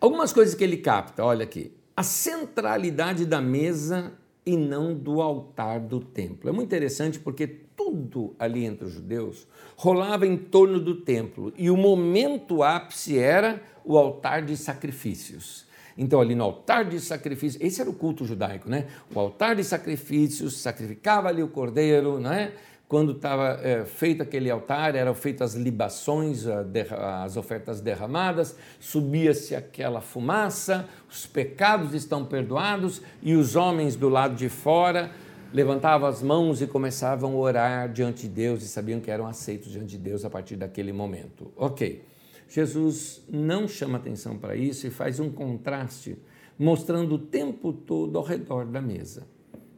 [0.00, 1.72] Algumas coisas que ele capta, olha aqui.
[1.96, 4.12] A centralidade da mesa
[4.48, 6.48] e não do altar do templo.
[6.48, 11.70] É muito interessante porque tudo ali entre os judeus rolava em torno do templo e
[11.70, 15.66] o momento ápice era o altar de sacrifícios.
[15.98, 18.86] Então, ali no altar de sacrifícios, esse era o culto judaico, né?
[19.14, 22.52] O altar de sacrifícios, sacrificava ali o cordeiro, né?
[22.88, 30.00] Quando estava é, feito aquele altar, eram feitas as libações, as ofertas derramadas, subia-se aquela
[30.00, 35.10] fumaça, os pecados estão perdoados e os homens do lado de fora
[35.52, 39.70] levantavam as mãos e começavam a orar diante de Deus e sabiam que eram aceitos
[39.70, 41.52] diante de Deus a partir daquele momento.
[41.56, 42.02] Ok,
[42.48, 46.16] Jesus não chama atenção para isso e faz um contraste,
[46.58, 49.26] mostrando o tempo todo ao redor da mesa.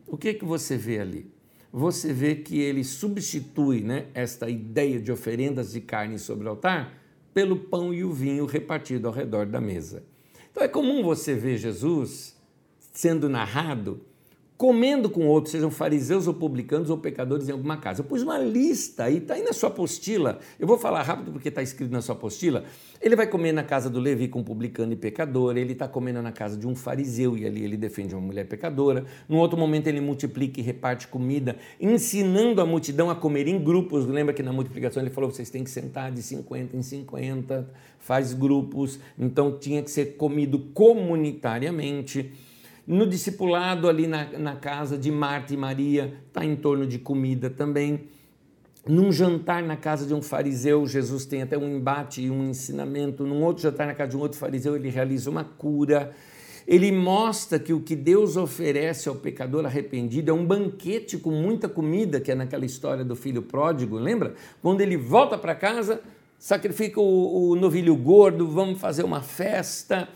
[0.06, 1.39] O que, que você vê ali?
[1.72, 6.98] Você vê que ele substitui né, esta ideia de oferendas de carne sobre o altar
[7.32, 10.02] pelo pão e o vinho repartido ao redor da mesa.
[10.50, 12.36] Então é comum você ver Jesus
[12.92, 14.00] sendo narrado
[14.60, 18.02] comendo com outros, sejam fariseus ou publicanos ou pecadores em alguma casa.
[18.02, 20.38] Eu pus uma lista aí, está aí na sua apostila.
[20.58, 22.64] Eu vou falar rápido porque está escrito na sua apostila.
[23.00, 26.30] Ele vai comer na casa do Levi com publicano e pecador, ele está comendo na
[26.30, 29.06] casa de um fariseu e ali ele defende uma mulher pecadora.
[29.26, 34.04] Num outro momento ele multiplica e reparte comida, ensinando a multidão a comer em grupos.
[34.04, 37.66] Lembra que na multiplicação ele falou: vocês têm que sentar de 50 em 50,
[37.98, 39.00] faz grupos.
[39.18, 42.30] Então tinha que ser comido comunitariamente.
[42.90, 47.48] No discipulado, ali na, na casa de Marta e Maria, está em torno de comida
[47.48, 48.08] também.
[48.84, 53.24] num jantar na casa de um fariseu, Jesus tem até um embate e um ensinamento.
[53.24, 56.10] Num outro jantar na casa de um outro fariseu, ele realiza uma cura.
[56.66, 61.68] Ele mostra que o que Deus oferece ao pecador arrependido é um banquete com muita
[61.68, 64.34] comida, que é naquela história do filho pródigo, lembra?
[64.60, 66.00] Quando ele volta para casa,
[66.40, 70.08] sacrifica o, o novilho gordo, vamos fazer uma festa.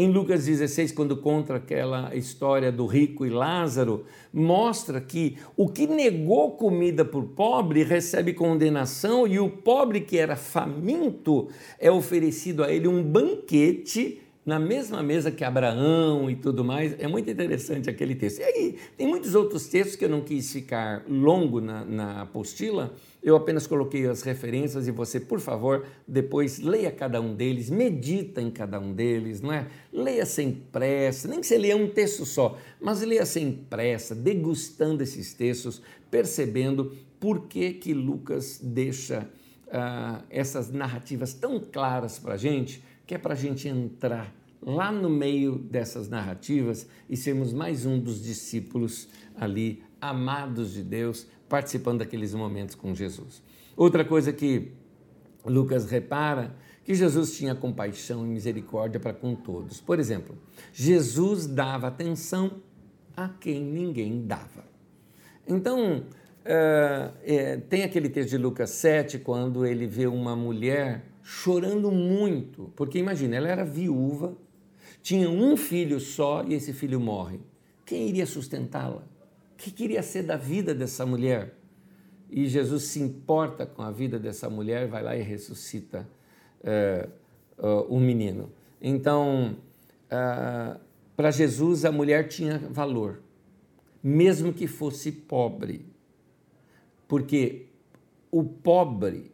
[0.00, 5.88] Em Lucas 16, quando conta aquela história do rico e Lázaro, mostra que o que
[5.88, 11.48] negou comida por pobre recebe condenação e o pobre que era faminto
[11.80, 16.94] é oferecido a ele um banquete na mesma mesa que Abraão e tudo mais.
[17.00, 18.38] É muito interessante aquele texto.
[18.38, 22.94] E aí, tem muitos outros textos que eu não quis ficar longo na, na apostila,
[23.28, 28.40] eu apenas coloquei as referências e você, por favor, depois leia cada um deles, medita
[28.40, 29.66] em cada um deles, não é?
[29.92, 35.02] Leia sem pressa, nem que você leia um texto só, mas leia sem pressa, degustando
[35.02, 39.28] esses textos, percebendo por que que Lucas deixa
[39.70, 44.90] ah, essas narrativas tão claras para a gente, que é para a gente entrar lá
[44.90, 52.00] no meio dessas narrativas e sermos mais um dos discípulos ali, amados de Deus, participando
[52.00, 53.42] daqueles momentos com Jesus.
[53.76, 54.72] Outra coisa que
[55.44, 59.80] Lucas repara, que Jesus tinha compaixão e misericórdia para com todos.
[59.80, 60.36] Por exemplo,
[60.72, 62.62] Jesus dava atenção
[63.16, 64.64] a quem ninguém dava.
[65.46, 66.04] Então,
[66.44, 72.98] é, tem aquele texto de Lucas 7, quando ele vê uma mulher chorando muito, porque
[72.98, 74.36] imagina, ela era viúva,
[75.02, 77.40] tinha um filho só e esse filho morre.
[77.84, 79.06] Quem iria sustentá-la?
[79.58, 81.54] Que queria ser da vida dessa mulher?
[82.30, 86.08] E Jesus se importa com a vida dessa mulher, vai lá e ressuscita
[86.62, 87.08] é,
[87.58, 88.52] uh, o menino.
[88.80, 89.56] Então,
[90.04, 90.78] uh,
[91.16, 93.20] para Jesus, a mulher tinha valor,
[94.00, 95.84] mesmo que fosse pobre,
[97.08, 97.66] porque
[98.30, 99.32] o pobre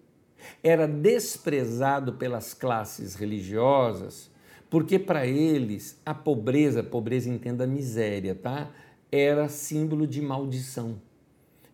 [0.62, 4.32] era desprezado pelas classes religiosas
[4.74, 8.72] porque para eles a pobreza, pobreza entenda miséria, tá?
[9.16, 11.00] Era símbolo de maldição.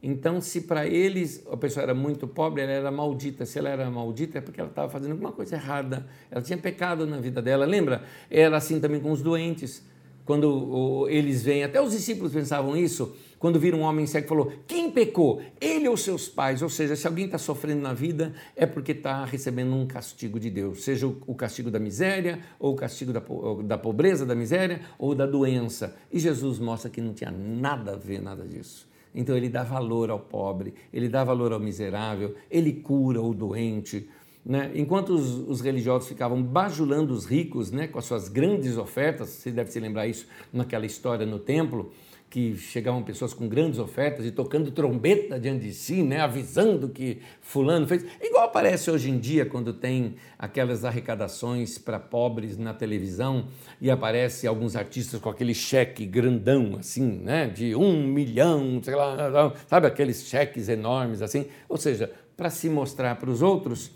[0.02, 3.46] Então, se para eles a pessoa era muito pobre, ela era maldita.
[3.46, 6.06] Se ela era maldita, é porque ela estava fazendo alguma coisa errada.
[6.30, 7.64] Ela tinha pecado na vida dela.
[7.64, 8.04] Lembra?
[8.30, 9.82] Era assim também com os doentes.
[10.26, 14.90] Quando eles vêm, até os discípulos pensavam isso quando viram um homem cego, falou: quem
[14.90, 15.40] pecou?
[15.58, 16.60] Ele ou seus pais?
[16.60, 20.50] Ou seja, se alguém está sofrendo na vida, é porque está recebendo um castigo de
[20.50, 23.22] Deus, seja o castigo da miséria, ou o castigo da,
[23.64, 25.96] da pobreza, da miséria, ou da doença.
[26.12, 28.86] E Jesus mostra que não tinha nada a ver nada disso.
[29.14, 34.06] Então ele dá valor ao pobre, ele dá valor ao miserável, ele cura o doente.
[34.44, 34.70] Né?
[34.74, 39.50] Enquanto os, os, religiosos ficavam bajulando os ricos né, com as suas grandes ofertas, você
[39.50, 41.90] deve se lembrar isso naquela história no templo,
[42.30, 47.18] que chegavam pessoas com grandes ofertas e tocando trombeta diante de si, né, avisando que
[47.40, 48.06] fulano fez.
[48.22, 53.48] Igual aparece hoje em dia quando tem aquelas arrecadações para pobres na televisão
[53.80, 59.52] e aparece alguns artistas com aquele cheque grandão, assim, né, de um milhão, sei lá,
[59.66, 61.46] sabe aqueles cheques enormes assim.
[61.68, 63.90] Ou seja, para se mostrar para os outros,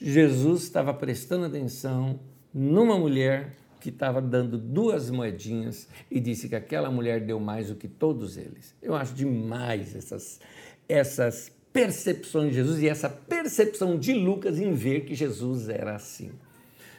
[0.00, 2.20] Jesus estava prestando atenção
[2.54, 3.52] numa mulher
[3.84, 8.38] que estava dando duas moedinhas e disse que aquela mulher deu mais do que todos
[8.38, 8.74] eles.
[8.80, 10.40] Eu acho demais essas,
[10.88, 16.30] essas percepções de Jesus e essa percepção de Lucas em ver que Jesus era assim.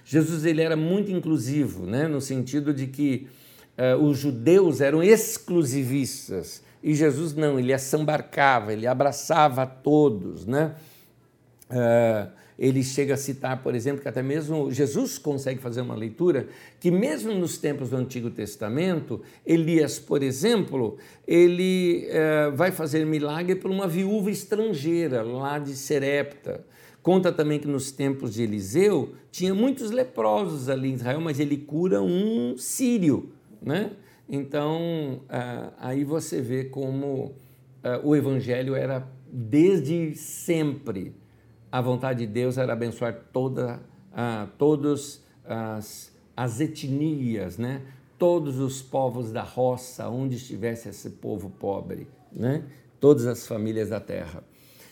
[0.03, 2.07] Jesus ele era muito inclusivo, né?
[2.07, 3.27] no sentido de que
[3.75, 10.45] uh, os judeus eram exclusivistas e Jesus não, ele assambarcava, ele abraçava a todos.
[10.45, 10.75] Né?
[11.67, 16.47] Uh, ele chega a citar, por exemplo, que até mesmo Jesus consegue fazer uma leitura
[16.79, 20.97] que mesmo nos tempos do Antigo Testamento, Elias, por exemplo,
[21.27, 26.65] ele é, vai fazer milagre por uma viúva estrangeira lá de Serepta.
[27.03, 31.57] Conta também que nos tempos de Eliseu tinha muitos leprosos ali em Israel, mas ele
[31.57, 33.31] cura um sírio,
[33.61, 33.91] né?
[34.27, 37.33] Então, é, aí você vê como
[37.83, 41.13] é, o evangelho era desde sempre
[41.75, 43.81] a vontade de Deus era abençoar toda,
[44.13, 47.81] uh, todos as, as etnias, né?
[48.17, 52.63] todos os povos da roça, onde estivesse esse povo pobre, né?
[52.97, 54.41] todas as famílias da terra.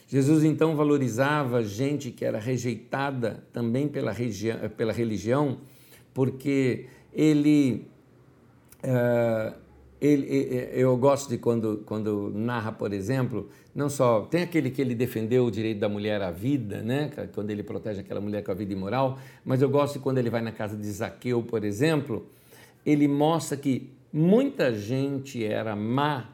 [0.09, 4.13] Jesus então valorizava gente que era rejeitada também pela,
[4.75, 5.59] pela religião,
[6.13, 7.87] porque ele
[8.83, 9.55] uh,
[10.05, 14.93] ele, eu gosto de quando, quando narra, por exemplo, não só tem aquele que ele
[14.93, 17.09] defendeu o direito da mulher à vida, né?
[17.33, 20.29] quando ele protege aquela mulher com a vida imoral, mas eu gosto de quando ele
[20.29, 22.27] vai na casa de Zaqueu, por exemplo,
[22.85, 26.29] ele mostra que muita gente era má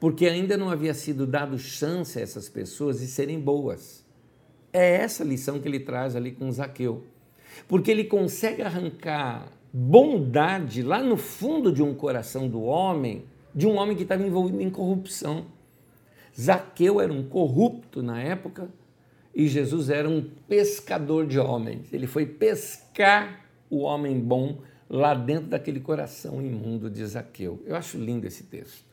[0.00, 4.04] porque ainda não havia sido dado chance a essas pessoas de serem boas.
[4.72, 7.04] É essa lição que ele traz ali com Zaqueu.
[7.66, 13.76] Porque ele consegue arrancar bondade lá no fundo de um coração do homem, de um
[13.76, 15.46] homem que estava envolvido em corrupção.
[16.38, 18.68] Zaqueu era um corrupto na época
[19.34, 21.92] e Jesus era um pescador de homens.
[21.92, 24.58] Ele foi pescar o homem bom
[24.88, 27.62] lá dentro daquele coração imundo de Zaqueu.
[27.66, 28.84] Eu acho lindo esse texto.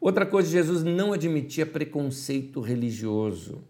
[0.00, 3.62] Outra coisa, Jesus não admitia preconceito religioso,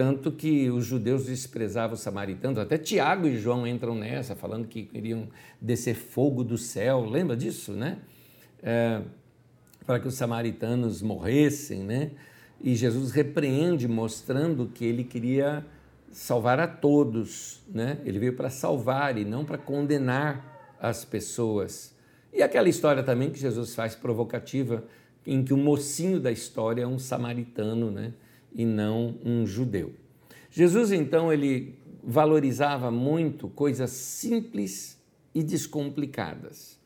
[0.00, 4.84] tanto que os judeus desprezavam os samaritanos, até Tiago e João entram nessa, falando que
[4.84, 5.28] queriam
[5.60, 7.98] descer fogo do céu, lembra disso, né?
[8.62, 9.02] É,
[9.84, 12.12] para que os samaritanos morressem, né?
[12.62, 15.66] E Jesus repreende, mostrando que ele queria
[16.10, 17.98] salvar a todos, né?
[18.02, 21.94] Ele veio para salvar e não para condenar as pessoas.
[22.32, 24.82] E aquela história também que Jesus faz provocativa,
[25.26, 28.14] em que o mocinho da história é um samaritano, né?
[28.52, 29.94] E não um judeu.
[30.50, 34.98] Jesus então ele valorizava muito coisas simples
[35.34, 36.78] e descomplicadas.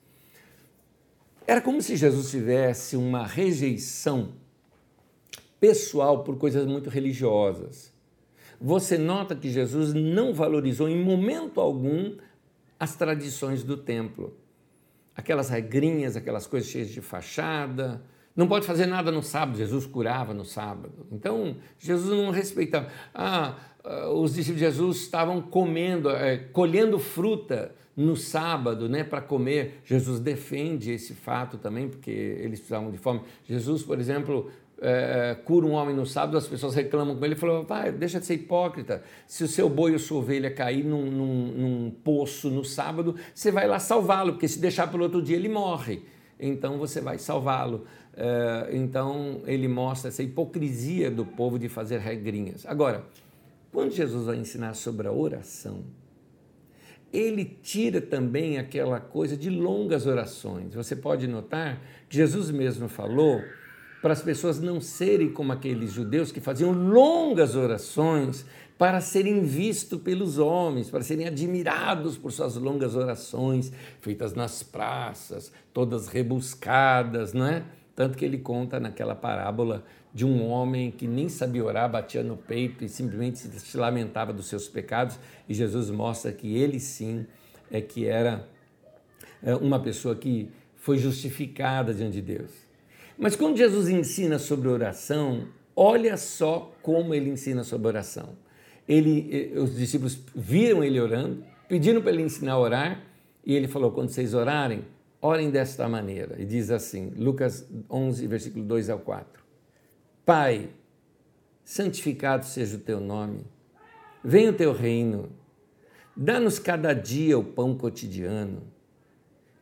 [1.46, 4.32] Era como se Jesus tivesse uma rejeição
[5.60, 7.94] pessoal por coisas muito religiosas
[8.60, 12.16] você nota que Jesus não valorizou em momento algum
[12.80, 14.36] as tradições do templo.
[15.14, 18.02] Aquelas regrinhas, aquelas coisas cheias de fachada.
[18.36, 21.06] Não pode fazer nada no sábado, Jesus curava no sábado.
[21.12, 22.88] Então, Jesus não respeitava.
[23.14, 23.54] Ah,
[23.84, 29.80] ah os discípulos de Jesus estavam comendo, é, colhendo fruta no sábado, né, para comer.
[29.84, 33.20] Jesus defende esse fato também, porque eles precisavam de fome.
[33.44, 37.40] Jesus, por exemplo, é, cura um homem no sábado, as pessoas reclamam com ele, ele
[37.40, 41.10] falou, pai, deixa de ser hipócrita, se o seu boi ou sua ovelha cair num,
[41.10, 45.22] num, num poço no sábado, você vai lá salvá-lo, porque se deixar para o outro
[45.22, 46.02] dia ele morre,
[46.38, 47.86] então você vai salvá-lo.
[48.16, 52.64] É, então ele mostra essa hipocrisia do povo de fazer regrinhas.
[52.66, 53.04] Agora,
[53.72, 55.82] quando Jesus vai ensinar sobre a oração,
[57.12, 60.74] ele tira também aquela coisa de longas orações.
[60.74, 63.42] Você pode notar que Jesus mesmo falou
[64.02, 68.44] para as pessoas não serem como aqueles judeus que faziam longas orações
[68.76, 75.52] para serem vistos pelos homens, para serem admirados por suas longas orações, feitas nas praças,
[75.72, 77.64] todas rebuscadas, não é?
[77.94, 82.36] Tanto que ele conta naquela parábola de um homem que nem sabia orar, batia no
[82.36, 85.18] peito e simplesmente se lamentava dos seus pecados,
[85.48, 87.26] e Jesus mostra que ele sim
[87.70, 88.48] é que era
[89.42, 92.50] é, uma pessoa que foi justificada diante de Deus.
[93.16, 98.30] Mas quando Jesus ensina sobre oração, olha só como ele ensina sobre oração.
[98.88, 103.02] Ele, os discípulos viram ele orando, pediram para ele ensinar a orar,
[103.46, 104.84] e ele falou: quando vocês orarem,
[105.26, 106.40] orem desta maneira.
[106.40, 109.42] E diz assim, Lucas 11, versículo 2 ao 4.
[110.24, 110.70] Pai,
[111.64, 113.46] santificado seja o teu nome,
[114.22, 115.30] venha o teu reino,
[116.16, 118.62] dá-nos cada dia o pão cotidiano,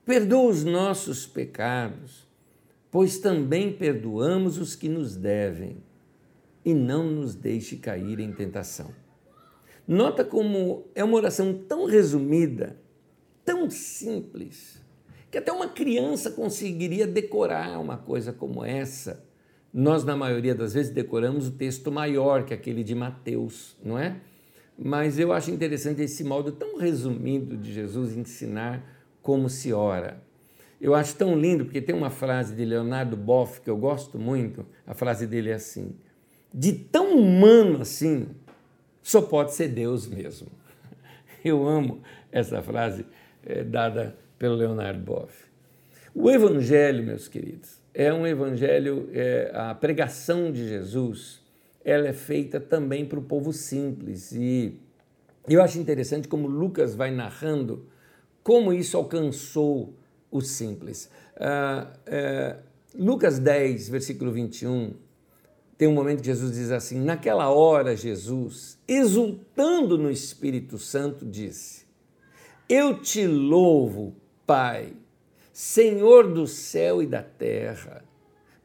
[0.05, 2.33] perdoa os nossos pecados
[2.93, 5.79] pois também perdoamos os que nos devem,
[6.63, 8.95] e não nos deixe cair em tentação.
[9.89, 12.77] Nota como é uma oração tão resumida,
[13.45, 14.82] tão simples,
[15.33, 19.24] que até uma criança conseguiria decorar uma coisa como essa.
[19.72, 24.20] Nós, na maioria das vezes, decoramos o texto maior que aquele de Mateus, não é?
[24.78, 28.85] Mas eu acho interessante esse modo tão resumido de Jesus ensinar
[29.22, 30.22] como se ora.
[30.78, 34.66] Eu acho tão lindo, porque tem uma frase de Leonardo Boff que eu gosto muito.
[34.87, 35.95] A frase dele é assim:
[36.53, 38.28] De tão humano assim,
[39.03, 40.49] só pode ser Deus mesmo.
[41.43, 43.07] Eu amo essa frase
[43.45, 45.32] é, dada pelo Leonardo Boff.
[46.12, 51.40] O Evangelho, meus queridos, é um evangelho, é, a pregação de Jesus,
[51.84, 54.32] ela é feita também para o povo simples.
[54.32, 54.80] E
[55.49, 57.86] eu acho interessante como Lucas vai narrando
[58.43, 59.95] como isso alcançou
[60.28, 61.09] o simples.
[61.36, 62.62] Uh, uh,
[62.99, 64.93] Lucas 10, versículo 21,
[65.78, 71.86] tem um momento que Jesus diz assim: Naquela hora, Jesus, exultando no Espírito Santo, disse:
[72.68, 74.16] Eu te louvo,
[74.53, 74.93] Pai,
[75.53, 78.05] Senhor do céu e da terra,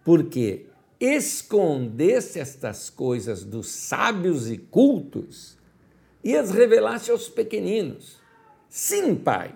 [0.03, 0.65] porque
[0.99, 5.57] escondeste estas coisas dos sábios e cultos
[6.23, 8.17] e as revelaste aos pequeninos.
[8.67, 9.53] Sim, Pai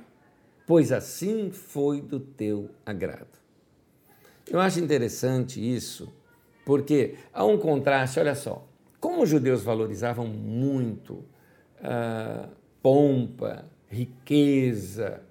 [0.71, 3.27] pois assim foi do teu agrado.
[4.49, 6.07] Eu acho interessante isso,
[6.65, 8.65] porque há um contraste, olha só,
[8.97, 11.25] como os judeus valorizavam muito
[11.83, 12.47] ah,
[12.81, 15.21] pompa, riqueza,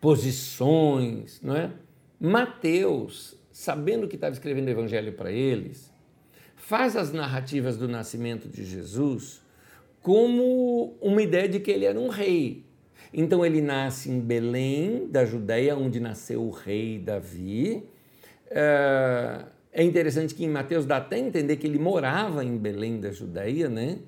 [0.00, 1.72] posições, não é?
[2.20, 5.90] Mateus sabendo que estava escrevendo o evangelho para eles,
[6.56, 9.40] faz as narrativas do nascimento de Jesus
[10.02, 12.66] como uma ideia de que ele era um rei.
[13.14, 17.82] Então ele nasce em Belém, da Judéia, onde nasceu o rei Davi.
[18.50, 23.00] É, é interessante que em Mateus dá até a entender que ele morava em Belém
[23.00, 24.00] da Judéia, né?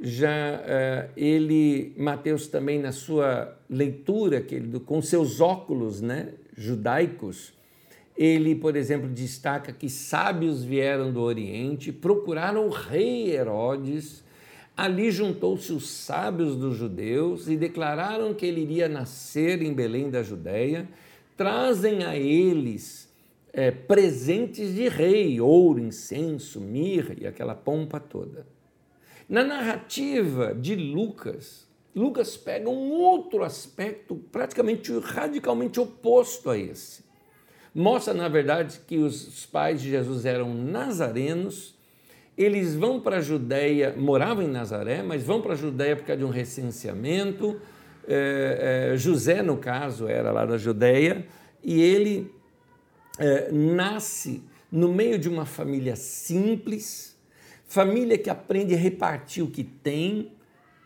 [0.00, 7.54] Já uh, ele, Mateus também na sua leitura, que ele, com seus óculos né, judaicos,
[8.16, 14.24] ele, por exemplo, destaca que sábios vieram do Oriente, procuraram o rei Herodes,
[14.76, 20.22] ali juntou-se os sábios dos judeus e declararam que ele iria nascer em Belém da
[20.22, 20.88] Judéia,
[21.36, 23.06] trazem a eles
[23.52, 28.46] é, presentes de rei, ouro, incenso, mirra e aquela pompa toda.
[29.28, 37.04] Na narrativa de Lucas, Lucas pega um outro aspecto praticamente radicalmente oposto a esse.
[37.74, 41.74] Mostra, na verdade, que os pais de Jesus eram nazarenos,
[42.36, 46.18] eles vão para a Judéia, moravam em Nazaré, mas vão para a Judéia por causa
[46.18, 47.60] de um recenseamento.
[48.06, 51.26] É, é, José, no caso, era lá da Judéia,
[51.64, 52.30] e ele
[53.18, 57.15] é, nasce no meio de uma família simples,
[57.66, 60.30] família que aprende a repartir o que tem,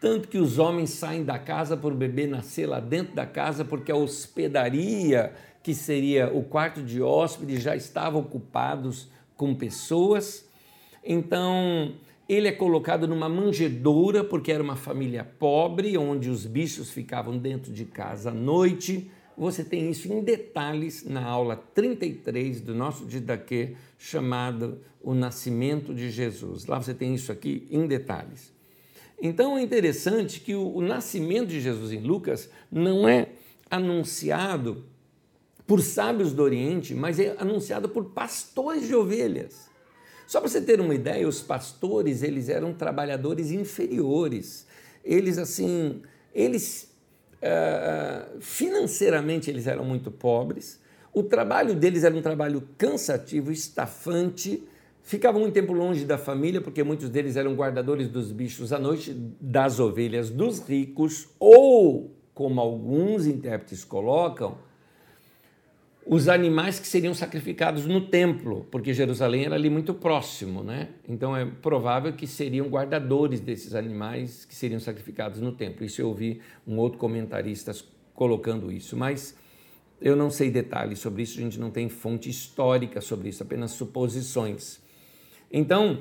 [0.01, 3.64] tanto que os homens saem da casa para o bebê nascer lá dentro da casa,
[3.64, 10.49] porque a hospedaria, que seria o quarto de hóspede, já estava ocupados com pessoas.
[11.05, 11.95] Então,
[12.26, 17.72] ele é colocado numa manjedoura, porque era uma família pobre, onde os bichos ficavam dentro
[17.72, 19.11] de casa à noite.
[19.41, 26.11] Você tem isso em detalhes na aula 33 do nosso Didaquê, chamado O Nascimento de
[26.11, 26.66] Jesus.
[26.66, 28.53] Lá você tem isso aqui em detalhes.
[29.18, 33.30] Então é interessante que o, o nascimento de Jesus em Lucas não é
[33.70, 34.84] anunciado
[35.66, 39.70] por sábios do Oriente, mas é anunciado por pastores de ovelhas.
[40.26, 44.66] Só para você ter uma ideia, os pastores, eles eram trabalhadores inferiores.
[45.03, 46.03] Eles assim,
[46.34, 46.89] eles
[48.41, 50.80] financeiramente eles eram muito pobres,
[51.12, 54.62] o trabalho deles era um trabalho cansativo, estafante,
[55.03, 59.12] ficavam muito tempo longe da família, porque muitos deles eram guardadores dos bichos à noite,
[59.41, 64.59] das ovelhas dos ricos, ou, como alguns intérpretes colocam,
[66.13, 70.89] os animais que seriam sacrificados no templo, porque Jerusalém era ali muito próximo, né?
[71.09, 75.85] Então é provável que seriam guardadores desses animais que seriam sacrificados no templo.
[75.87, 77.73] Isso eu ouvi um outro comentarista
[78.13, 79.37] colocando isso, mas
[80.01, 83.71] eu não sei detalhes sobre isso, a gente não tem fonte histórica sobre isso, apenas
[83.71, 84.81] suposições.
[85.49, 86.01] Então,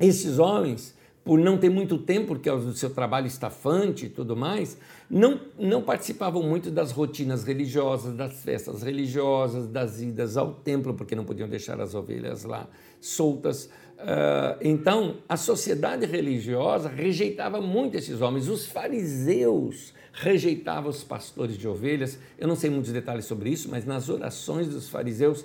[0.00, 0.97] esses homens
[1.28, 4.78] por não ter muito tempo, porque o seu trabalho estafante e tudo mais,
[5.10, 11.14] não, não participavam muito das rotinas religiosas, das festas religiosas, das idas ao templo, porque
[11.14, 12.66] não podiam deixar as ovelhas lá
[12.98, 13.66] soltas.
[13.66, 18.48] Uh, então, a sociedade religiosa rejeitava muito esses homens.
[18.48, 22.18] Os fariseus rejeitavam os pastores de ovelhas.
[22.38, 25.44] Eu não sei muitos detalhes sobre isso, mas nas orações dos fariseus,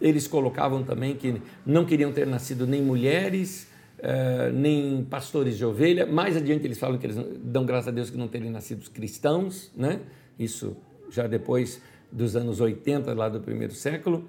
[0.00, 6.06] eles colocavam também que não queriam ter nascido nem mulheres uh, nem pastores de ovelha.
[6.06, 9.70] Mais adiante eles falam que eles dão graças a Deus que não terem nascido cristãos,
[9.76, 10.00] né?
[10.38, 10.76] Isso
[11.10, 11.80] já depois
[12.10, 14.28] dos anos 80, lá do primeiro século.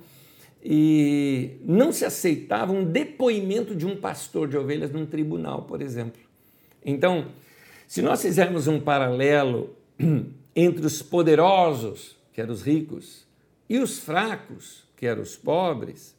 [0.64, 6.22] E não se aceitava um depoimento de um pastor de ovelhas num tribunal, por exemplo.
[6.84, 7.28] Então,
[7.88, 9.76] se nós fizermos um paralelo
[10.56, 13.26] entre os poderosos, que eram os ricos,
[13.70, 16.15] e os fracos, que eram os pobres,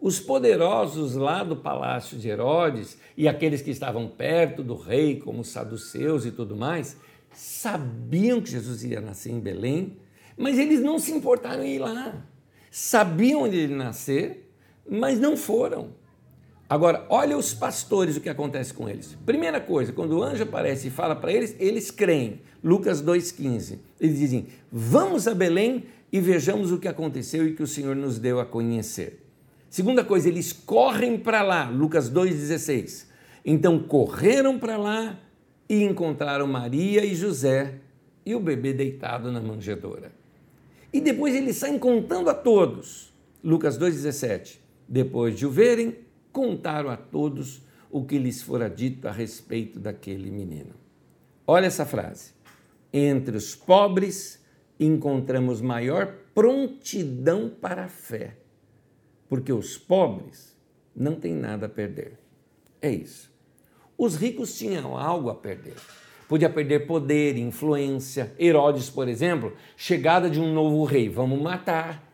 [0.00, 5.40] os poderosos lá do palácio de Herodes e aqueles que estavam perto do rei, como
[5.40, 6.96] os saduceus e tudo mais,
[7.32, 9.96] sabiam que Jesus ia nascer em Belém,
[10.36, 12.24] mas eles não se importaram em ir lá.
[12.70, 14.52] Sabiam onde ele nascer,
[14.88, 15.90] mas não foram.
[16.68, 19.16] Agora, olha os pastores, o que acontece com eles.
[19.24, 22.40] Primeira coisa, quando o anjo aparece e fala para eles, eles creem.
[22.62, 23.78] Lucas 2,15.
[24.00, 28.18] Eles dizem: Vamos a Belém e vejamos o que aconteceu e que o Senhor nos
[28.18, 29.25] deu a conhecer.
[29.68, 33.06] Segunda coisa, eles correm para lá, Lucas 2,16.
[33.44, 35.18] Então correram para lá
[35.68, 37.80] e encontraram Maria e José
[38.24, 40.12] e o bebê deitado na manjedoura.
[40.92, 43.12] E depois eles saem contando a todos.
[43.42, 44.58] Lucas 2,17.
[44.88, 45.96] Depois de o verem,
[46.32, 50.74] contaram a todos o que lhes fora dito a respeito daquele menino.
[51.46, 52.32] Olha essa frase.
[52.92, 54.42] Entre os pobres
[54.78, 58.36] encontramos maior prontidão para a fé
[59.28, 60.56] porque os pobres
[60.94, 62.18] não têm nada a perder.
[62.80, 63.30] É isso.
[63.98, 65.74] Os ricos tinham algo a perder.
[66.28, 68.34] Podia perder poder, influência.
[68.38, 72.04] Herodes, por exemplo, chegada de um novo rei, vamos matar.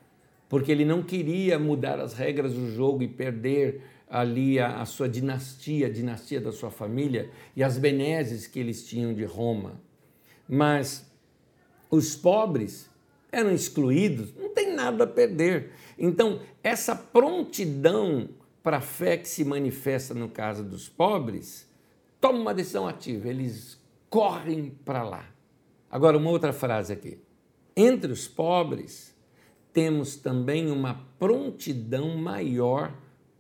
[0.53, 5.09] porque ele não queria mudar as regras do jogo e perder ali a, a sua
[5.09, 9.81] dinastia, a dinastia da sua família e as benesses que eles tinham de Roma.
[10.47, 11.11] Mas
[11.91, 12.91] os pobres
[13.33, 15.73] eram excluídos, não tem nada a perder.
[15.99, 18.29] Então, essa prontidão
[18.63, 21.69] para a fé que se manifesta no caso dos pobres,
[22.21, 25.27] toma uma decisão ativa, eles correm para lá.
[25.91, 27.19] Agora, uma outra frase aqui.
[27.77, 29.15] Entre os pobres,
[29.73, 32.95] temos também uma prontidão maior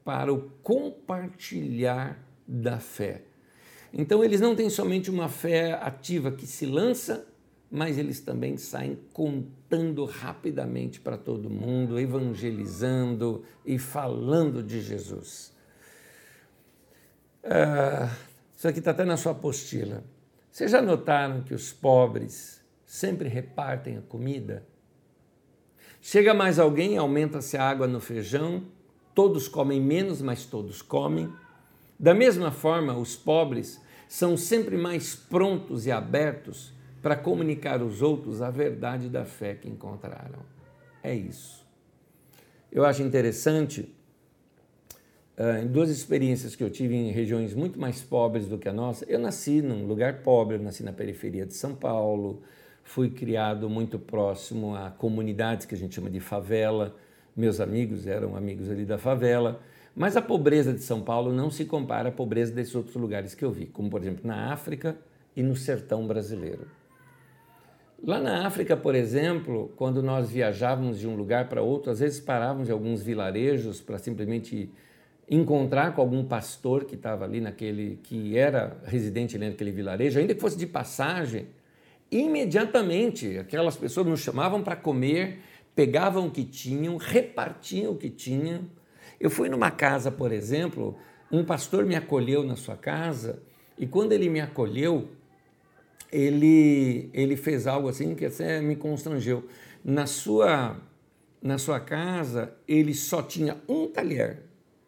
[0.04, 3.22] para o compartilhar da fé.
[3.92, 7.26] Então, eles não têm somente uma fé ativa que se lança,
[7.72, 15.54] mas eles também saem contando rapidamente para todo mundo, evangelizando e falando de Jesus.
[17.42, 18.14] Ah,
[18.54, 20.04] isso aqui está até na sua apostila.
[20.50, 24.66] Vocês já notaram que os pobres sempre repartem a comida?
[26.02, 28.66] Chega mais alguém, aumenta-se a água no feijão,
[29.14, 31.32] todos comem menos, mas todos comem.
[31.98, 36.71] Da mesma forma, os pobres são sempre mais prontos e abertos
[37.02, 40.38] para comunicar aos outros a verdade da fé que encontraram.
[41.02, 41.66] É isso.
[42.70, 43.92] Eu acho interessante,
[45.36, 48.72] uh, em duas experiências que eu tive em regiões muito mais pobres do que a
[48.72, 52.40] nossa, eu nasci num lugar pobre, eu nasci na periferia de São Paulo,
[52.84, 56.96] fui criado muito próximo a comunidades que a gente chama de favela,
[57.36, 59.60] meus amigos eram amigos ali da favela,
[59.94, 63.44] mas a pobreza de São Paulo não se compara à pobreza desses outros lugares que
[63.44, 64.96] eu vi, como por exemplo na África
[65.36, 66.66] e no sertão brasileiro.
[68.04, 72.18] Lá na África, por exemplo, quando nós viajávamos de um lugar para outro, às vezes
[72.18, 74.68] parávamos em alguns vilarejos para simplesmente
[75.30, 80.34] encontrar com algum pastor que estava ali naquele, que era residente ali naquele vilarejo, ainda
[80.34, 81.46] que fosse de passagem,
[82.10, 85.38] imediatamente aquelas pessoas nos chamavam para comer,
[85.72, 88.62] pegavam o que tinham, repartiam o que tinham,
[89.20, 90.96] eu fui numa casa, por exemplo,
[91.30, 93.40] um pastor me acolheu na sua casa
[93.78, 95.08] e quando ele me acolheu,
[96.12, 99.44] ele, ele fez algo assim que até me constrangeu.
[99.82, 100.76] Na sua,
[101.42, 104.42] na sua casa, ele só tinha um talher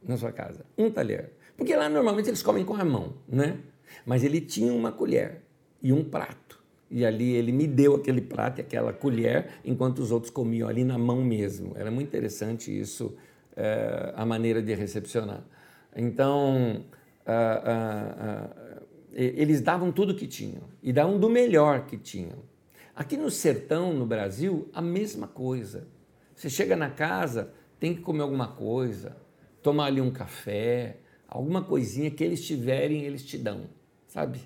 [0.06, 1.32] na sua casa, um talher.
[1.56, 3.58] Porque lá normalmente eles comem com a mão, né?
[4.04, 5.40] Mas ele tinha uma colher
[5.82, 6.62] e um prato.
[6.90, 10.84] E ali ele me deu aquele prato e aquela colher, enquanto os outros comiam ali
[10.84, 11.72] na mão mesmo.
[11.74, 13.16] Era muito interessante isso
[13.56, 15.42] é, a maneira de recepcionar.
[15.96, 16.84] Então,
[19.14, 22.38] eles davam tudo que tinham e davam do melhor que tinham.
[22.94, 25.86] Aqui no sertão, no Brasil, a mesma coisa.
[26.34, 29.16] Você chega na casa, tem que comer alguma coisa,
[29.62, 30.98] tomar ali um café,
[31.28, 33.62] alguma coisinha que eles tiverem, eles te dão,
[34.08, 34.40] sabe?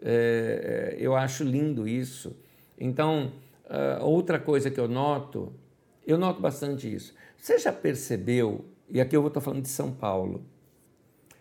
[0.00, 2.36] É, eu acho lindo isso.
[2.78, 3.32] Então,
[4.00, 5.52] outra coisa que eu noto,
[6.06, 7.14] eu noto bastante isso.
[7.36, 10.44] Você já percebeu, e aqui eu vou estar falando de São Paulo,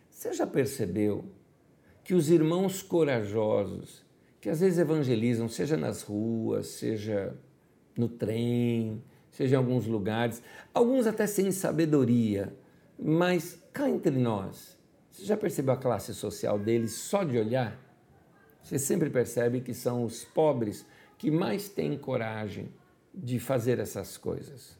[0.09, 1.25] você já percebeu
[2.05, 4.05] que os irmãos corajosos,
[4.39, 7.35] que às vezes evangelizam, seja nas ruas, seja
[7.97, 10.41] no trem, seja em alguns lugares,
[10.71, 12.55] alguns até sem sabedoria,
[12.97, 14.77] mas cá entre nós,
[15.11, 17.75] você já percebeu a classe social deles só de olhar?
[18.61, 20.85] Você sempre percebe que são os pobres
[21.17, 22.69] que mais têm coragem
[23.11, 24.77] de fazer essas coisas.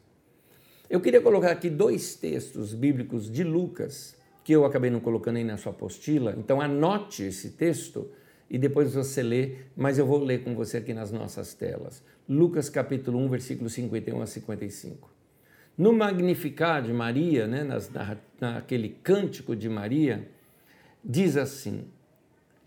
[0.88, 4.15] Eu queria colocar aqui dois textos bíblicos de Lucas,
[4.46, 8.08] que eu acabei não colocando aí na sua apostila, então anote esse texto
[8.48, 12.00] e depois você lê, mas eu vou ler com você aqui nas nossas telas.
[12.28, 15.10] Lucas capítulo 1, versículo 51 a 55.
[15.76, 20.28] No Magnificar de Maria, né, nas, na, naquele cântico de Maria,
[21.04, 21.82] diz assim: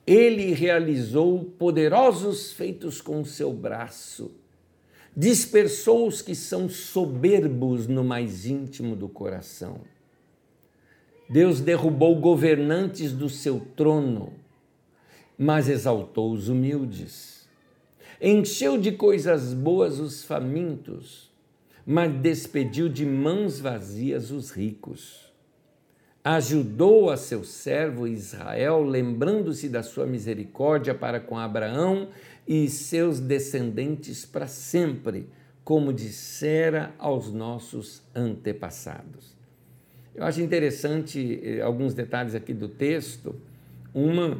[0.06, 4.36] Ele realizou poderosos feitos com seu braço
[5.16, 9.82] dispersou os que são soberbos no mais íntimo do coração.
[11.30, 14.34] Deus derrubou governantes do seu trono,
[15.38, 17.48] mas exaltou os humildes.
[18.20, 21.30] Encheu de coisas boas os famintos,
[21.86, 25.32] mas despediu de mãos vazias os ricos.
[26.24, 32.10] Ajudou a seu servo Israel, lembrando-se da sua misericórdia para com Abraão
[32.48, 35.30] e seus descendentes para sempre,
[35.64, 39.39] como dissera aos nossos antepassados.
[40.20, 43.34] Eu acho interessante eh, alguns detalhes aqui do texto.
[43.94, 44.38] Uma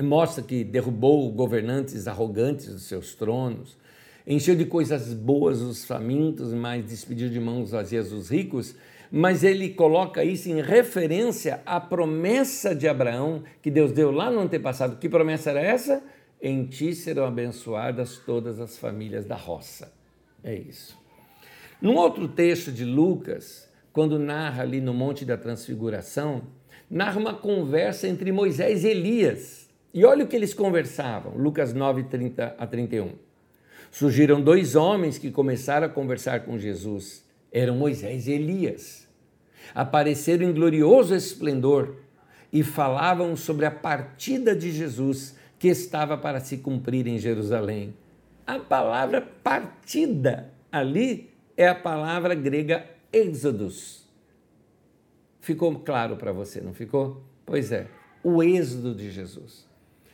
[0.00, 3.76] mostra que derrubou governantes arrogantes dos seus tronos,
[4.24, 8.76] encheu de coisas boas os famintos, mas despediu de mãos vazias os ricos.
[9.10, 14.38] Mas ele coloca isso em referência à promessa de Abraão que Deus deu lá no
[14.38, 14.98] antepassado.
[14.98, 16.00] Que promessa era essa?
[16.40, 19.92] Em ti serão abençoadas todas as famílias da roça.
[20.44, 20.96] É isso.
[21.80, 26.42] Num outro texto de Lucas, quando narra ali no Monte da Transfiguração,
[26.90, 29.68] narra uma conversa entre Moisés e Elias.
[29.92, 33.12] E olha o que eles conversavam, Lucas 9, 30 a 31.
[33.90, 37.22] Surgiram dois homens que começaram a conversar com Jesus.
[37.52, 39.06] Eram Moisés e Elias.
[39.74, 41.96] Apareceram em glorioso esplendor
[42.50, 47.94] e falavam sobre a partida de Jesus que estava para se cumprir em Jerusalém.
[48.46, 54.08] A palavra partida ali é a palavra grega êxodos.
[55.40, 57.22] Ficou claro para você, não ficou?
[57.44, 57.88] Pois é,
[58.22, 59.66] o êxodo de Jesus.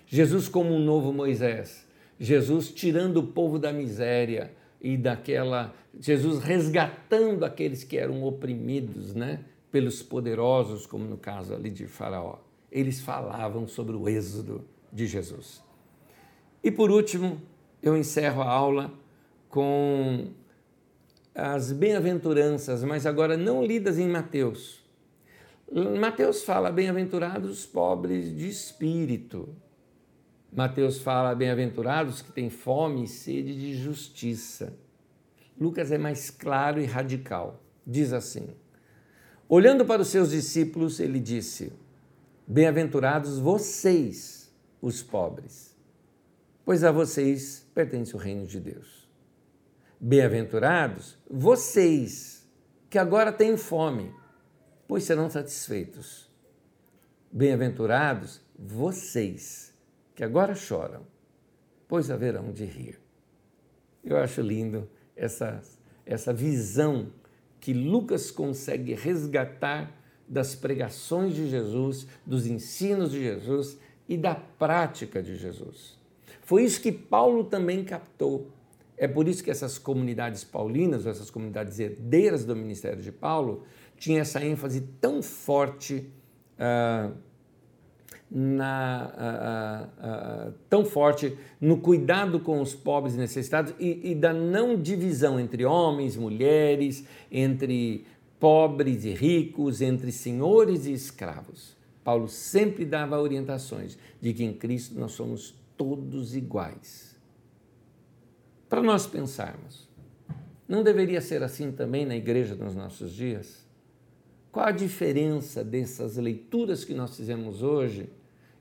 [0.07, 1.86] Jesus como um novo Moisés,
[2.18, 9.44] Jesus tirando o povo da miséria e daquela Jesus resgatando aqueles que eram oprimidos, né,
[9.70, 12.38] pelos poderosos, como no caso ali de Faraó.
[12.70, 15.62] Eles falavam sobre o êxodo de Jesus.
[16.62, 17.40] E por último,
[17.82, 18.92] eu encerro a aula
[19.49, 20.28] com
[21.41, 24.84] as bem-aventuranças, mas agora não lidas em Mateus.
[26.01, 29.49] Mateus fala bem-aventurados os pobres de espírito.
[30.53, 34.76] Mateus fala bem-aventurados que têm fome e sede de justiça.
[35.61, 37.62] Lucas é mais claro e radical.
[37.86, 38.49] Diz assim:
[39.49, 41.72] Olhando para os seus discípulos, ele disse:
[42.49, 45.76] Bem-aventurados vocês, os pobres,
[46.64, 48.97] pois a vocês pertence o reino de Deus.
[50.01, 52.49] Bem-aventurados vocês
[52.88, 54.14] que agora têm fome,
[54.86, 56.30] pois serão satisfeitos.
[57.32, 59.74] Bem-aventurados vocês
[60.14, 61.03] que agora choram,
[61.88, 63.01] pois haverão de rir.
[64.05, 65.61] Eu acho lindo essa,
[66.07, 67.12] essa visão
[67.59, 69.92] que Lucas consegue resgatar
[70.28, 73.76] das pregações de Jesus, dos ensinos de Jesus
[74.09, 75.99] e da prática de Jesus.
[76.42, 78.53] Foi isso que Paulo também captou
[78.99, 83.62] é por isso que essas comunidades paulinas, ou essas comunidades herdeiras do ministério de Paulo,
[83.96, 86.11] tinham essa ênfase tão forte,
[86.59, 87.14] uh,
[88.30, 89.88] na,
[90.49, 94.76] uh, uh, tão forte no cuidado com os pobres e necessitados e, e da não
[94.76, 98.05] divisão entre homens, mulheres, entre
[98.40, 101.76] pobres e ricos, entre senhores e escravos.
[102.03, 107.07] Paulo sempre dava orientações de que em Cristo nós somos todos iguais
[108.69, 109.89] para nós pensarmos.
[110.69, 113.66] Não deveria ser assim também na igreja nos nossos dias?
[114.53, 118.11] Qual a diferença dessas leituras que nós fizemos hoje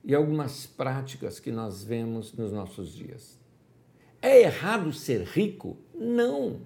[0.03, 3.37] e algumas práticas que nós vemos nos nossos dias?
[4.21, 5.77] É errado ser rico?
[5.93, 6.61] Não.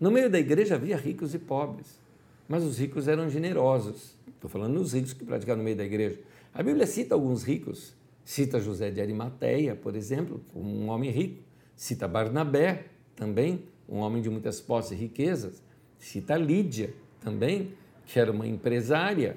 [0.00, 2.00] No meio da igreja havia ricos e pobres,
[2.48, 4.16] mas os ricos eram generosos.
[4.28, 6.20] Estou falando dos ricos que praticavam no meio da igreja.
[6.54, 11.47] A Bíblia cita alguns ricos, cita José de Arimateia, por exemplo, um homem rico.
[11.78, 15.62] Cita Barnabé, também, um homem de muitas posses e riquezas.
[15.96, 17.72] Cita Lídia, também,
[18.04, 19.36] que era uma empresária.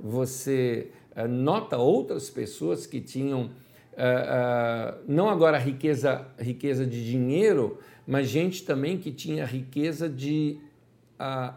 [0.00, 7.78] Você uh, nota outras pessoas que tinham, uh, uh, não agora riqueza, riqueza de dinheiro,
[8.04, 10.58] mas gente também que tinha riqueza de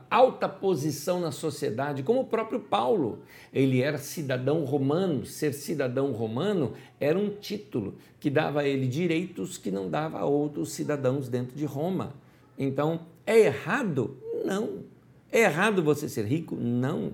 [0.10, 3.20] alta posição na sociedade, como o próprio Paulo.
[3.54, 9.58] Ele era cidadão romano, ser cidadão romano era um título que dava a ele direitos
[9.58, 12.14] que não dava a outros cidadãos dentro de Roma.
[12.58, 14.18] Então, é errado?
[14.46, 14.84] Não.
[15.32, 16.56] É errado você ser rico?
[16.56, 17.14] Não.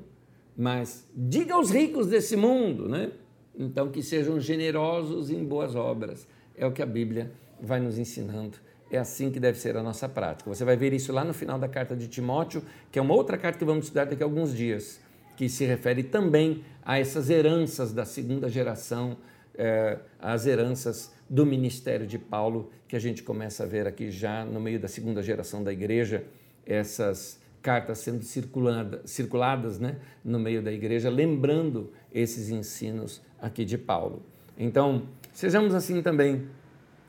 [0.55, 3.11] Mas diga aos ricos desse mundo, né?
[3.57, 6.27] Então, que sejam generosos em boas obras.
[6.55, 7.31] É o que a Bíblia
[7.61, 10.49] vai nos ensinando é assim que deve ser a nossa prática.
[10.49, 13.37] Você vai ver isso lá no final da carta de Timóteo, que é uma outra
[13.37, 14.99] carta que vamos estudar daqui a alguns dias,
[15.35, 19.17] que se refere também a essas heranças da segunda geração,
[19.55, 24.45] eh, as heranças do ministério de Paulo, que a gente começa a ver aqui já
[24.45, 26.23] no meio da segunda geração da igreja,
[26.65, 33.77] essas cartas sendo circulada, circuladas né, no meio da igreja, lembrando esses ensinos aqui de
[33.77, 34.21] Paulo.
[34.57, 36.47] Então, sejamos assim também.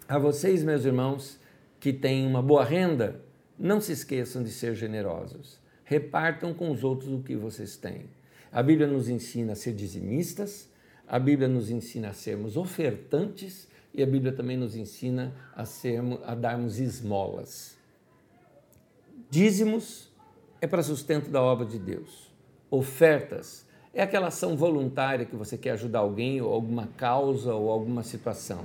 [0.08, 1.38] A vocês, meus irmãos,
[1.86, 3.20] que têm uma boa renda,
[3.56, 5.60] não se esqueçam de ser generosos.
[5.84, 8.06] Repartam com os outros o que vocês têm.
[8.50, 10.68] A Bíblia nos ensina a ser dizimistas,
[11.06, 16.18] a Bíblia nos ensina a sermos ofertantes e a Bíblia também nos ensina a, sermos,
[16.24, 17.78] a darmos esmolas.
[19.30, 20.10] Dízimos
[20.60, 22.32] é para sustento da obra de Deus.
[22.68, 23.64] Ofertas
[23.94, 28.64] é aquela ação voluntária que você quer ajudar alguém ou alguma causa ou alguma situação.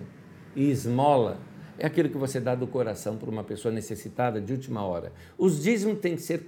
[0.55, 1.50] E esmola
[1.81, 5.11] é aquilo que você dá do coração para uma pessoa necessitada de última hora.
[5.35, 6.45] Os dízimos têm que ser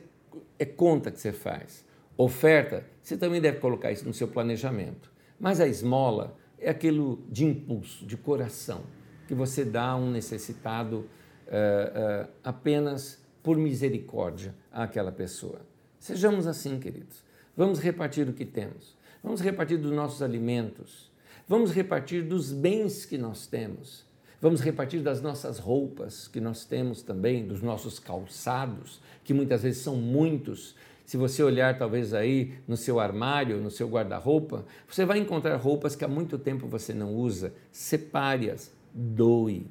[0.59, 1.83] é conta que você faz.
[2.15, 5.11] Oferta, você também deve colocar isso no seu planejamento.
[5.39, 8.83] Mas a esmola é aquilo de impulso, de coração,
[9.27, 15.61] que você dá a um necessitado uh, uh, apenas por misericórdia àquela pessoa.
[15.97, 17.23] Sejamos assim, queridos.
[17.57, 18.95] Vamos repartir o que temos.
[19.23, 21.11] Vamos repartir dos nossos alimentos.
[21.47, 24.12] Vamos repartir dos bens que nós temos.
[24.43, 29.81] Vamos repartir das nossas roupas que nós temos também, dos nossos calçados, que muitas vezes
[29.81, 30.75] são muitos.
[31.05, 35.95] Se você olhar talvez aí no seu armário, no seu guarda-roupa, você vai encontrar roupas
[35.95, 37.53] que há muito tempo você não usa.
[37.71, 39.65] Separe-as, doe,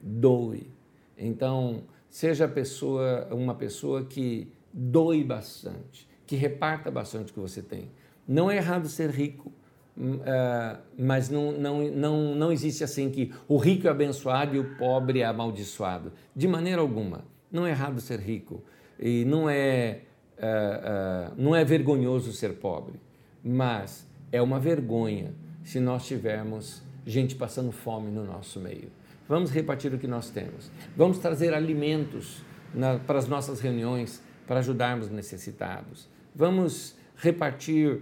[0.00, 0.70] doe.
[1.18, 7.90] Então, seja pessoa, uma pessoa que doe bastante, que reparta bastante o que você tem.
[8.28, 9.52] Não é errado ser rico,
[9.96, 14.76] Uh, mas não, não, não, não existe assim que o rico é abençoado e o
[14.76, 16.12] pobre é amaldiçoado.
[16.34, 17.24] De maneira alguma.
[17.50, 18.62] Não é errado ser rico
[18.98, 20.00] e não é,
[20.38, 22.98] uh, uh, não é vergonhoso ser pobre,
[23.44, 28.90] mas é uma vergonha se nós tivermos gente passando fome no nosso meio.
[29.28, 30.70] Vamos repartir o que nós temos.
[30.96, 32.42] Vamos trazer alimentos
[32.74, 36.08] na, para as nossas reuniões para ajudarmos necessitados.
[36.34, 37.98] Vamos repartir uh,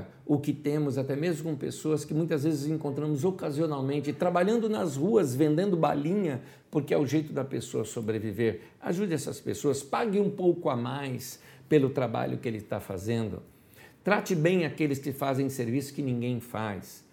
[0.00, 4.96] uh, o que temos, até mesmo com pessoas que muitas vezes encontramos ocasionalmente, trabalhando nas
[4.96, 6.40] ruas, vendendo balinha,
[6.70, 8.60] porque é o jeito da pessoa sobreviver.
[8.80, 13.42] Ajude essas pessoas, pague um pouco a mais pelo trabalho que ele está fazendo.
[14.02, 17.04] Trate bem aqueles que fazem serviço que ninguém faz.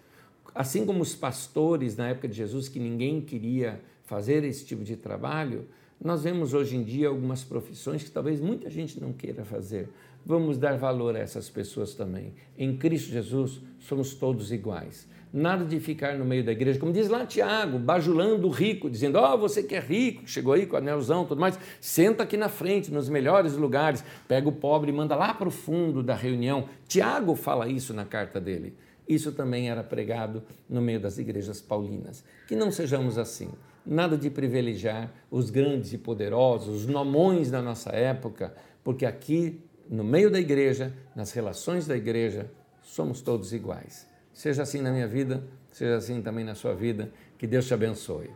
[0.54, 4.96] Assim como os pastores na época de Jesus, que ninguém queria fazer esse tipo de
[4.96, 5.66] trabalho,
[6.04, 9.88] nós vemos hoje em dia algumas profissões que talvez muita gente não queira fazer.
[10.26, 12.34] Vamos dar valor a essas pessoas também.
[12.58, 15.08] Em Cristo Jesus somos todos iguais.
[15.32, 19.16] Nada de ficar no meio da igreja, como diz lá Tiago, bajulando o rico, dizendo:
[19.16, 22.48] Ó, oh, você que é rico, chegou aí com anelzão tudo mais, senta aqui na
[22.48, 26.68] frente, nos melhores lugares, pega o pobre e manda lá para o fundo da reunião.
[26.86, 28.74] Tiago fala isso na carta dele.
[29.08, 32.24] Isso também era pregado no meio das igrejas paulinas.
[32.46, 33.48] Que não sejamos assim
[33.84, 40.04] nada de privilegiar os grandes e poderosos, os nomões da nossa época, porque aqui, no
[40.04, 42.50] meio da igreja, nas relações da igreja,
[42.82, 44.06] somos todos iguais.
[44.32, 47.10] Seja assim na minha vida, seja assim também na sua vida.
[47.36, 48.30] Que Deus te abençoe.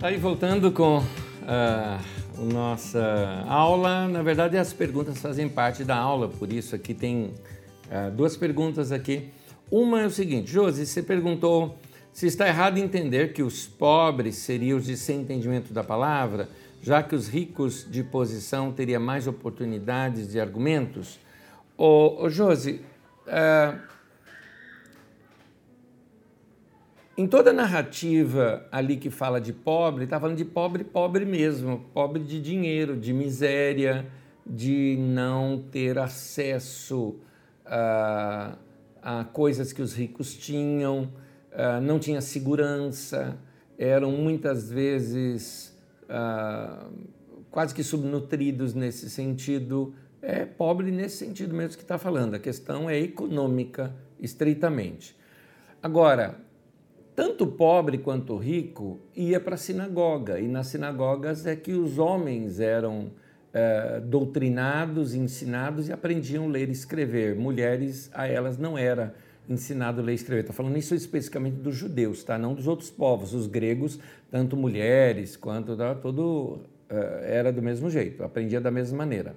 [0.00, 1.02] Aí voltando com
[1.44, 1.98] a
[2.38, 7.34] uh, nossa aula, na verdade as perguntas fazem parte da aula, por isso aqui tem
[7.90, 9.32] uh, duas perguntas aqui
[9.70, 11.76] uma é o seguinte, Josi, você perguntou
[12.12, 16.48] se está errado entender que os pobres seriam os de sem entendimento da palavra,
[16.82, 21.20] já que os ricos de posição teriam mais oportunidades de argumentos.
[21.76, 22.80] Ô, ô Josi,
[23.26, 23.78] uh,
[27.16, 31.84] em toda a narrativa ali que fala de pobre, está falando de pobre, pobre mesmo,
[31.92, 34.06] pobre de dinheiro, de miséria,
[34.46, 37.16] de não ter acesso
[37.66, 38.56] a
[39.02, 41.12] a coisas que os ricos tinham,
[41.52, 43.38] uh, não tinha segurança,
[43.78, 46.92] eram muitas vezes uh,
[47.50, 49.94] quase que subnutridos nesse sentido.
[50.20, 55.16] É pobre nesse sentido mesmo que está falando, a questão é econômica, estritamente.
[55.80, 56.40] Agora,
[57.14, 62.58] tanto pobre quanto rico ia para a sinagoga, e nas sinagogas é que os homens
[62.58, 63.12] eram
[63.60, 67.34] eh, doutrinados, ensinados e aprendiam a ler e escrever.
[67.34, 69.16] Mulheres, a elas não era
[69.48, 70.42] ensinado a ler e escrever.
[70.42, 72.38] Estou falando isso especificamente dos judeus, tá?
[72.38, 73.34] não dos outros povos.
[73.34, 73.98] Os gregos,
[74.30, 75.92] tanto mulheres quanto tá?
[75.96, 76.94] todo uh,
[77.24, 79.34] era do mesmo jeito, aprendia da mesma maneira.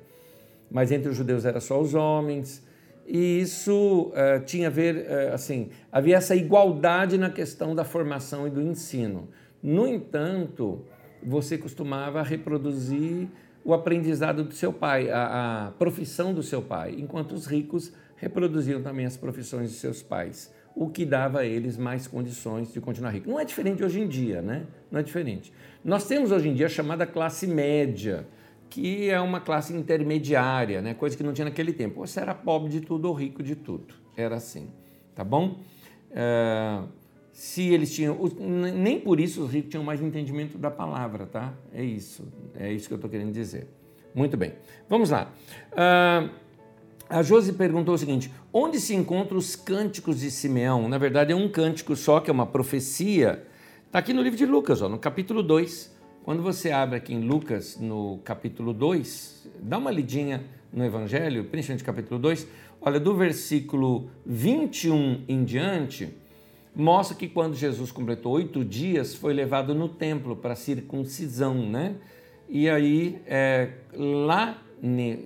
[0.69, 2.63] Mas entre os judeus era só os homens.
[3.07, 8.45] E isso uh, tinha a ver, uh, assim, havia essa igualdade na questão da formação
[8.45, 9.29] e do ensino.
[9.63, 10.85] No entanto,
[11.23, 13.27] você costumava reproduzir
[13.63, 18.81] o aprendizado do seu pai, a, a profissão do seu pai, enquanto os ricos reproduziam
[18.81, 23.11] também as profissões de seus pais, o que dava a eles mais condições de continuar
[23.11, 23.29] ricos.
[23.29, 24.65] Não é diferente hoje em dia, né?
[24.89, 25.51] Não é diferente.
[25.83, 28.25] Nós temos hoje em dia a chamada classe média,
[28.69, 30.93] que é uma classe intermediária, né?
[30.93, 31.99] coisa que não tinha naquele tempo.
[31.99, 33.93] Você era pobre de tudo ou rico de tudo.
[34.15, 34.69] Era assim,
[35.13, 35.59] tá bom?
[36.11, 36.87] Uh,
[37.31, 38.17] se eles tinham.
[38.39, 41.53] Nem por isso os ricos tinham mais entendimento da palavra, tá?
[41.73, 42.27] É isso.
[42.55, 43.67] É isso que eu estou querendo dizer.
[44.13, 44.53] Muito bem.
[44.89, 45.31] Vamos lá.
[45.71, 46.29] Uh,
[47.09, 50.87] a Josi perguntou o seguinte: onde se encontram os cânticos de Simeão?
[50.87, 53.45] Na verdade, é um cântico só, que é uma profecia.
[53.85, 55.91] Está aqui no livro de Lucas, ó, no capítulo 2.
[56.23, 61.83] Quando você abre aqui em Lucas, no capítulo 2, dá uma lidinha no Evangelho, principalmente
[61.83, 62.47] capítulo 2,
[62.79, 66.20] olha, do versículo 21 em diante
[66.75, 71.95] mostra que quando Jesus completou oito dias, foi levado no templo para circuncisão, né?
[72.49, 74.61] E aí, é, lá,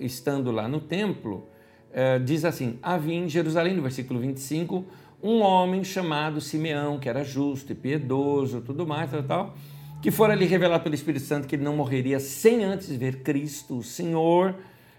[0.00, 1.46] estando lá no templo,
[1.92, 4.84] é, diz assim: havia em Jerusalém, no versículo 25,
[5.22, 9.54] um homem chamado Simeão, que era justo e piedoso, tudo mais, tal, tal,
[10.02, 13.78] que fora lhe revelado pelo Espírito Santo que ele não morreria sem antes ver Cristo,
[13.78, 14.54] o Senhor.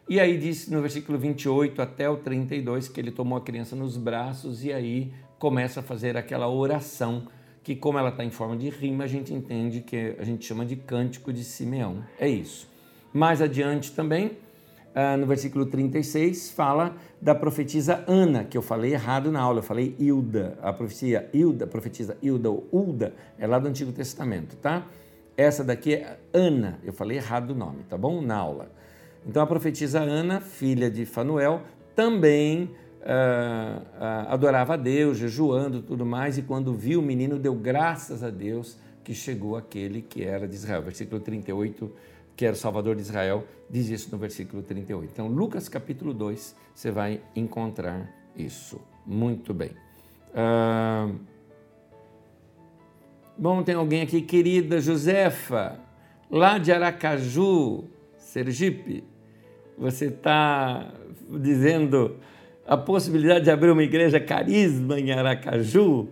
[0.09, 3.97] E aí diz no versículo 28 até o 32 que ele tomou a criança nos
[3.97, 7.27] braços e aí começa a fazer aquela oração
[7.63, 10.65] que como ela está em forma de rima, a gente entende que a gente chama
[10.65, 12.01] de cântico de Simeão.
[12.17, 12.65] É isso.
[13.13, 14.37] Mais adiante também,
[14.95, 19.63] ah, no versículo 36, fala da profetisa Ana, que eu falei errado na aula, eu
[19.63, 20.57] falei Hilda.
[20.61, 24.87] A profecia Hilda, profetisa Hilda ou Ulda, é lá do Antigo Testamento, tá?
[25.35, 28.21] Essa daqui é Ana, eu falei errado o nome, tá bom?
[28.21, 28.71] Na aula.
[29.27, 31.61] Então a profetisa Ana, filha de Fanuel,
[31.95, 32.71] também
[33.07, 38.23] uh, uh, adorava a Deus, jejuando tudo mais, e quando viu o menino, deu graças
[38.23, 40.83] a Deus que chegou aquele que era de Israel.
[40.83, 41.91] Versículo 38
[42.37, 45.09] que era o Salvador de Israel, diz isso no versículo 38.
[45.11, 48.79] Então, Lucas capítulo 2, você vai encontrar isso.
[49.03, 49.71] Muito bem.
[50.35, 51.09] Ah,
[53.35, 55.79] bom, tem alguém aqui, querida Josefa,
[56.29, 57.85] lá de Aracaju,
[58.19, 59.03] Sergipe.
[59.75, 60.93] Você está
[61.41, 62.17] dizendo
[62.67, 66.09] a possibilidade de abrir uma igreja carisma em Aracaju?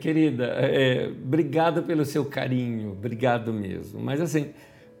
[0.00, 4.00] Querida, é, obrigado pelo seu carinho, obrigado mesmo.
[4.00, 4.50] Mas assim,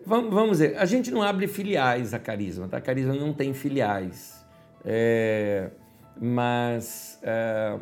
[0.06, 2.76] Vamos, vamos dizer, a gente não abre filiais a Carisma, tá?
[2.76, 4.44] A Carisma não tem filiais.
[4.84, 5.70] É,
[6.20, 7.78] mas é,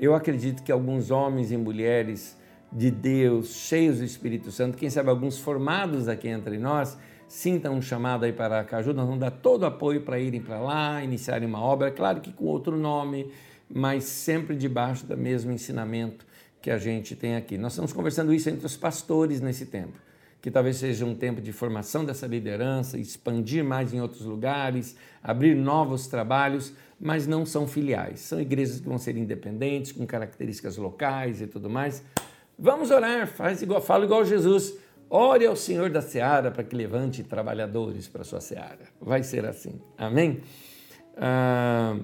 [0.00, 2.36] eu acredito que alguns homens e mulheres
[2.72, 6.96] de Deus, cheios do Espírito Santo, quem sabe alguns formados aqui entre nós,
[7.28, 10.58] sintam um chamado aí para Caju, nós vamos dar todo o apoio para irem para
[10.58, 13.30] lá, iniciarem uma obra, claro que com outro nome,
[13.68, 16.26] mas sempre debaixo do mesmo ensinamento
[16.60, 17.58] que a gente tem aqui.
[17.58, 20.06] Nós estamos conversando isso entre os pastores nesse tempo
[20.46, 25.56] que talvez seja um tempo de formação dessa liderança, expandir mais em outros lugares, abrir
[25.56, 28.20] novos trabalhos, mas não são filiais.
[28.20, 32.00] São igrejas que vão ser independentes, com características locais e tudo mais.
[32.56, 34.74] Vamos orar, faz igual, fala igual Jesus.
[35.08, 38.86] Ore ao Senhor da seara para que levante trabalhadores para a sua seara.
[39.00, 39.80] Vai ser assim.
[39.96, 40.40] Amém?
[41.16, 41.96] Ah,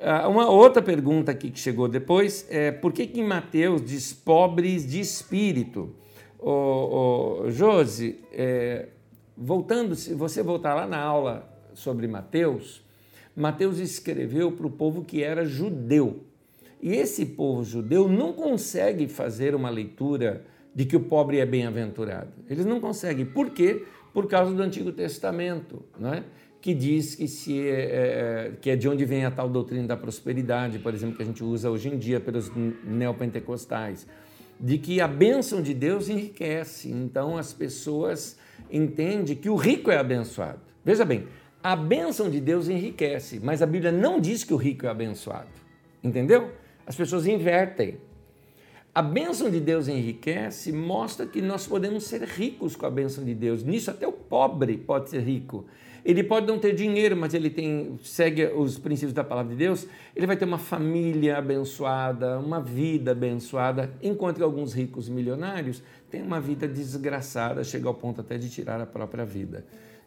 [0.00, 4.12] ah uma outra pergunta aqui que chegou depois é por que, que em Mateus diz
[4.12, 5.94] pobres de espírito?
[6.38, 8.88] Ô, ô, Josi, é,
[9.36, 12.84] voltando, se você voltar lá na aula sobre Mateus,
[13.34, 16.24] Mateus escreveu para o povo que era judeu.
[16.80, 20.44] E esse povo judeu não consegue fazer uma leitura
[20.78, 22.30] de que o pobre é bem-aventurado.
[22.48, 23.26] Eles não conseguem.
[23.26, 23.84] Por quê?
[24.14, 26.22] Por causa do Antigo Testamento, não é?
[26.60, 29.96] que diz que, se é, é, que é de onde vem a tal doutrina da
[29.96, 32.48] prosperidade, por exemplo, que a gente usa hoje em dia pelos
[32.84, 34.06] neopentecostais
[34.60, 36.88] de que a bênção de Deus enriquece.
[36.88, 38.38] Então as pessoas
[38.70, 40.60] entendem que o rico é abençoado.
[40.84, 41.26] Veja bem,
[41.60, 45.48] a bênção de Deus enriquece, mas a Bíblia não diz que o rico é abençoado.
[46.04, 46.52] Entendeu?
[46.86, 47.98] As pessoas invertem.
[48.98, 53.32] A bênção de Deus enriquece, mostra que nós podemos ser ricos com a bênção de
[53.32, 53.62] Deus.
[53.62, 55.66] Nisso até o pobre pode ser rico.
[56.04, 59.86] Ele pode não ter dinheiro, mas ele tem, segue os princípios da palavra de Deus,
[60.16, 65.80] ele vai ter uma família abençoada, uma vida abençoada, enquanto que alguns ricos milionários
[66.10, 69.64] têm uma vida desgraçada, chega ao ponto até de tirar a própria vida.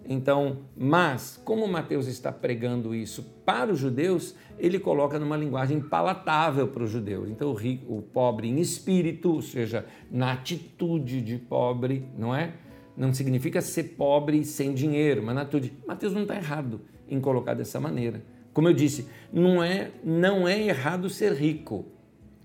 [0.07, 6.67] Então, mas, como Mateus está pregando isso para os judeus, ele coloca numa linguagem palatável
[6.67, 7.29] para os judeus.
[7.29, 12.53] Então, o, rico, o pobre em espírito, ou seja, na atitude de pobre, não é?
[12.95, 15.73] não significa ser pobre sem dinheiro, mas na atitude.
[15.87, 18.23] Mateus não está errado em colocar dessa maneira.
[18.53, 21.85] Como eu disse, não é, não é errado ser rico,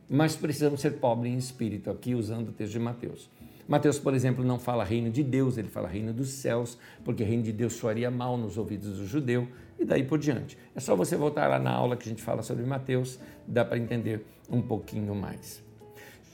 [0.08, 3.28] mas precisamos ser pobre em espírito, aqui usando o texto de Mateus.
[3.68, 7.42] Mateus, por exemplo, não fala reino de Deus, ele fala reino dos céus, porque reino
[7.42, 9.48] de Deus soaria mal nos ouvidos do judeu
[9.78, 10.56] e daí por diante.
[10.74, 13.78] É só você voltar lá na aula que a gente fala sobre Mateus, dá para
[13.78, 15.62] entender um pouquinho mais.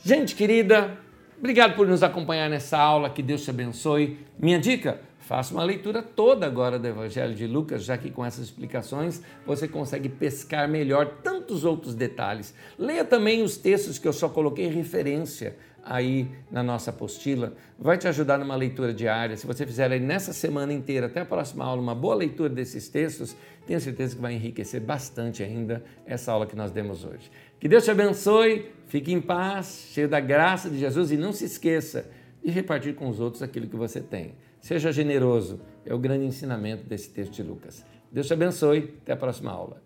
[0.05, 0.99] Gente querida,
[1.43, 4.17] Obrigado por nos acompanhar nessa aula, que Deus te abençoe.
[4.39, 8.45] Minha dica: faça uma leitura toda agora do Evangelho de Lucas, já que com essas
[8.45, 12.55] explicações você consegue pescar melhor tantos outros detalhes.
[12.79, 18.07] Leia também os textos que eu só coloquei referência aí na nossa apostila, vai te
[18.07, 19.37] ajudar numa leitura diária.
[19.37, 22.89] Se você fizer aí nessa semana inteira, até a próxima aula, uma boa leitura desses
[22.89, 23.37] textos,
[23.67, 27.31] tenho certeza que vai enriquecer bastante ainda essa aula que nós demos hoje.
[27.59, 31.45] Que Deus te abençoe, fique em paz, cheio da graça de Jesus e não se
[31.45, 32.09] esqueça
[32.45, 34.35] de repartir com os outros aquilo que você tem.
[34.61, 37.85] Seja generoso, é o grande ensinamento desse texto de Lucas.
[38.11, 39.82] Deus te abençoe, até a próxima aula.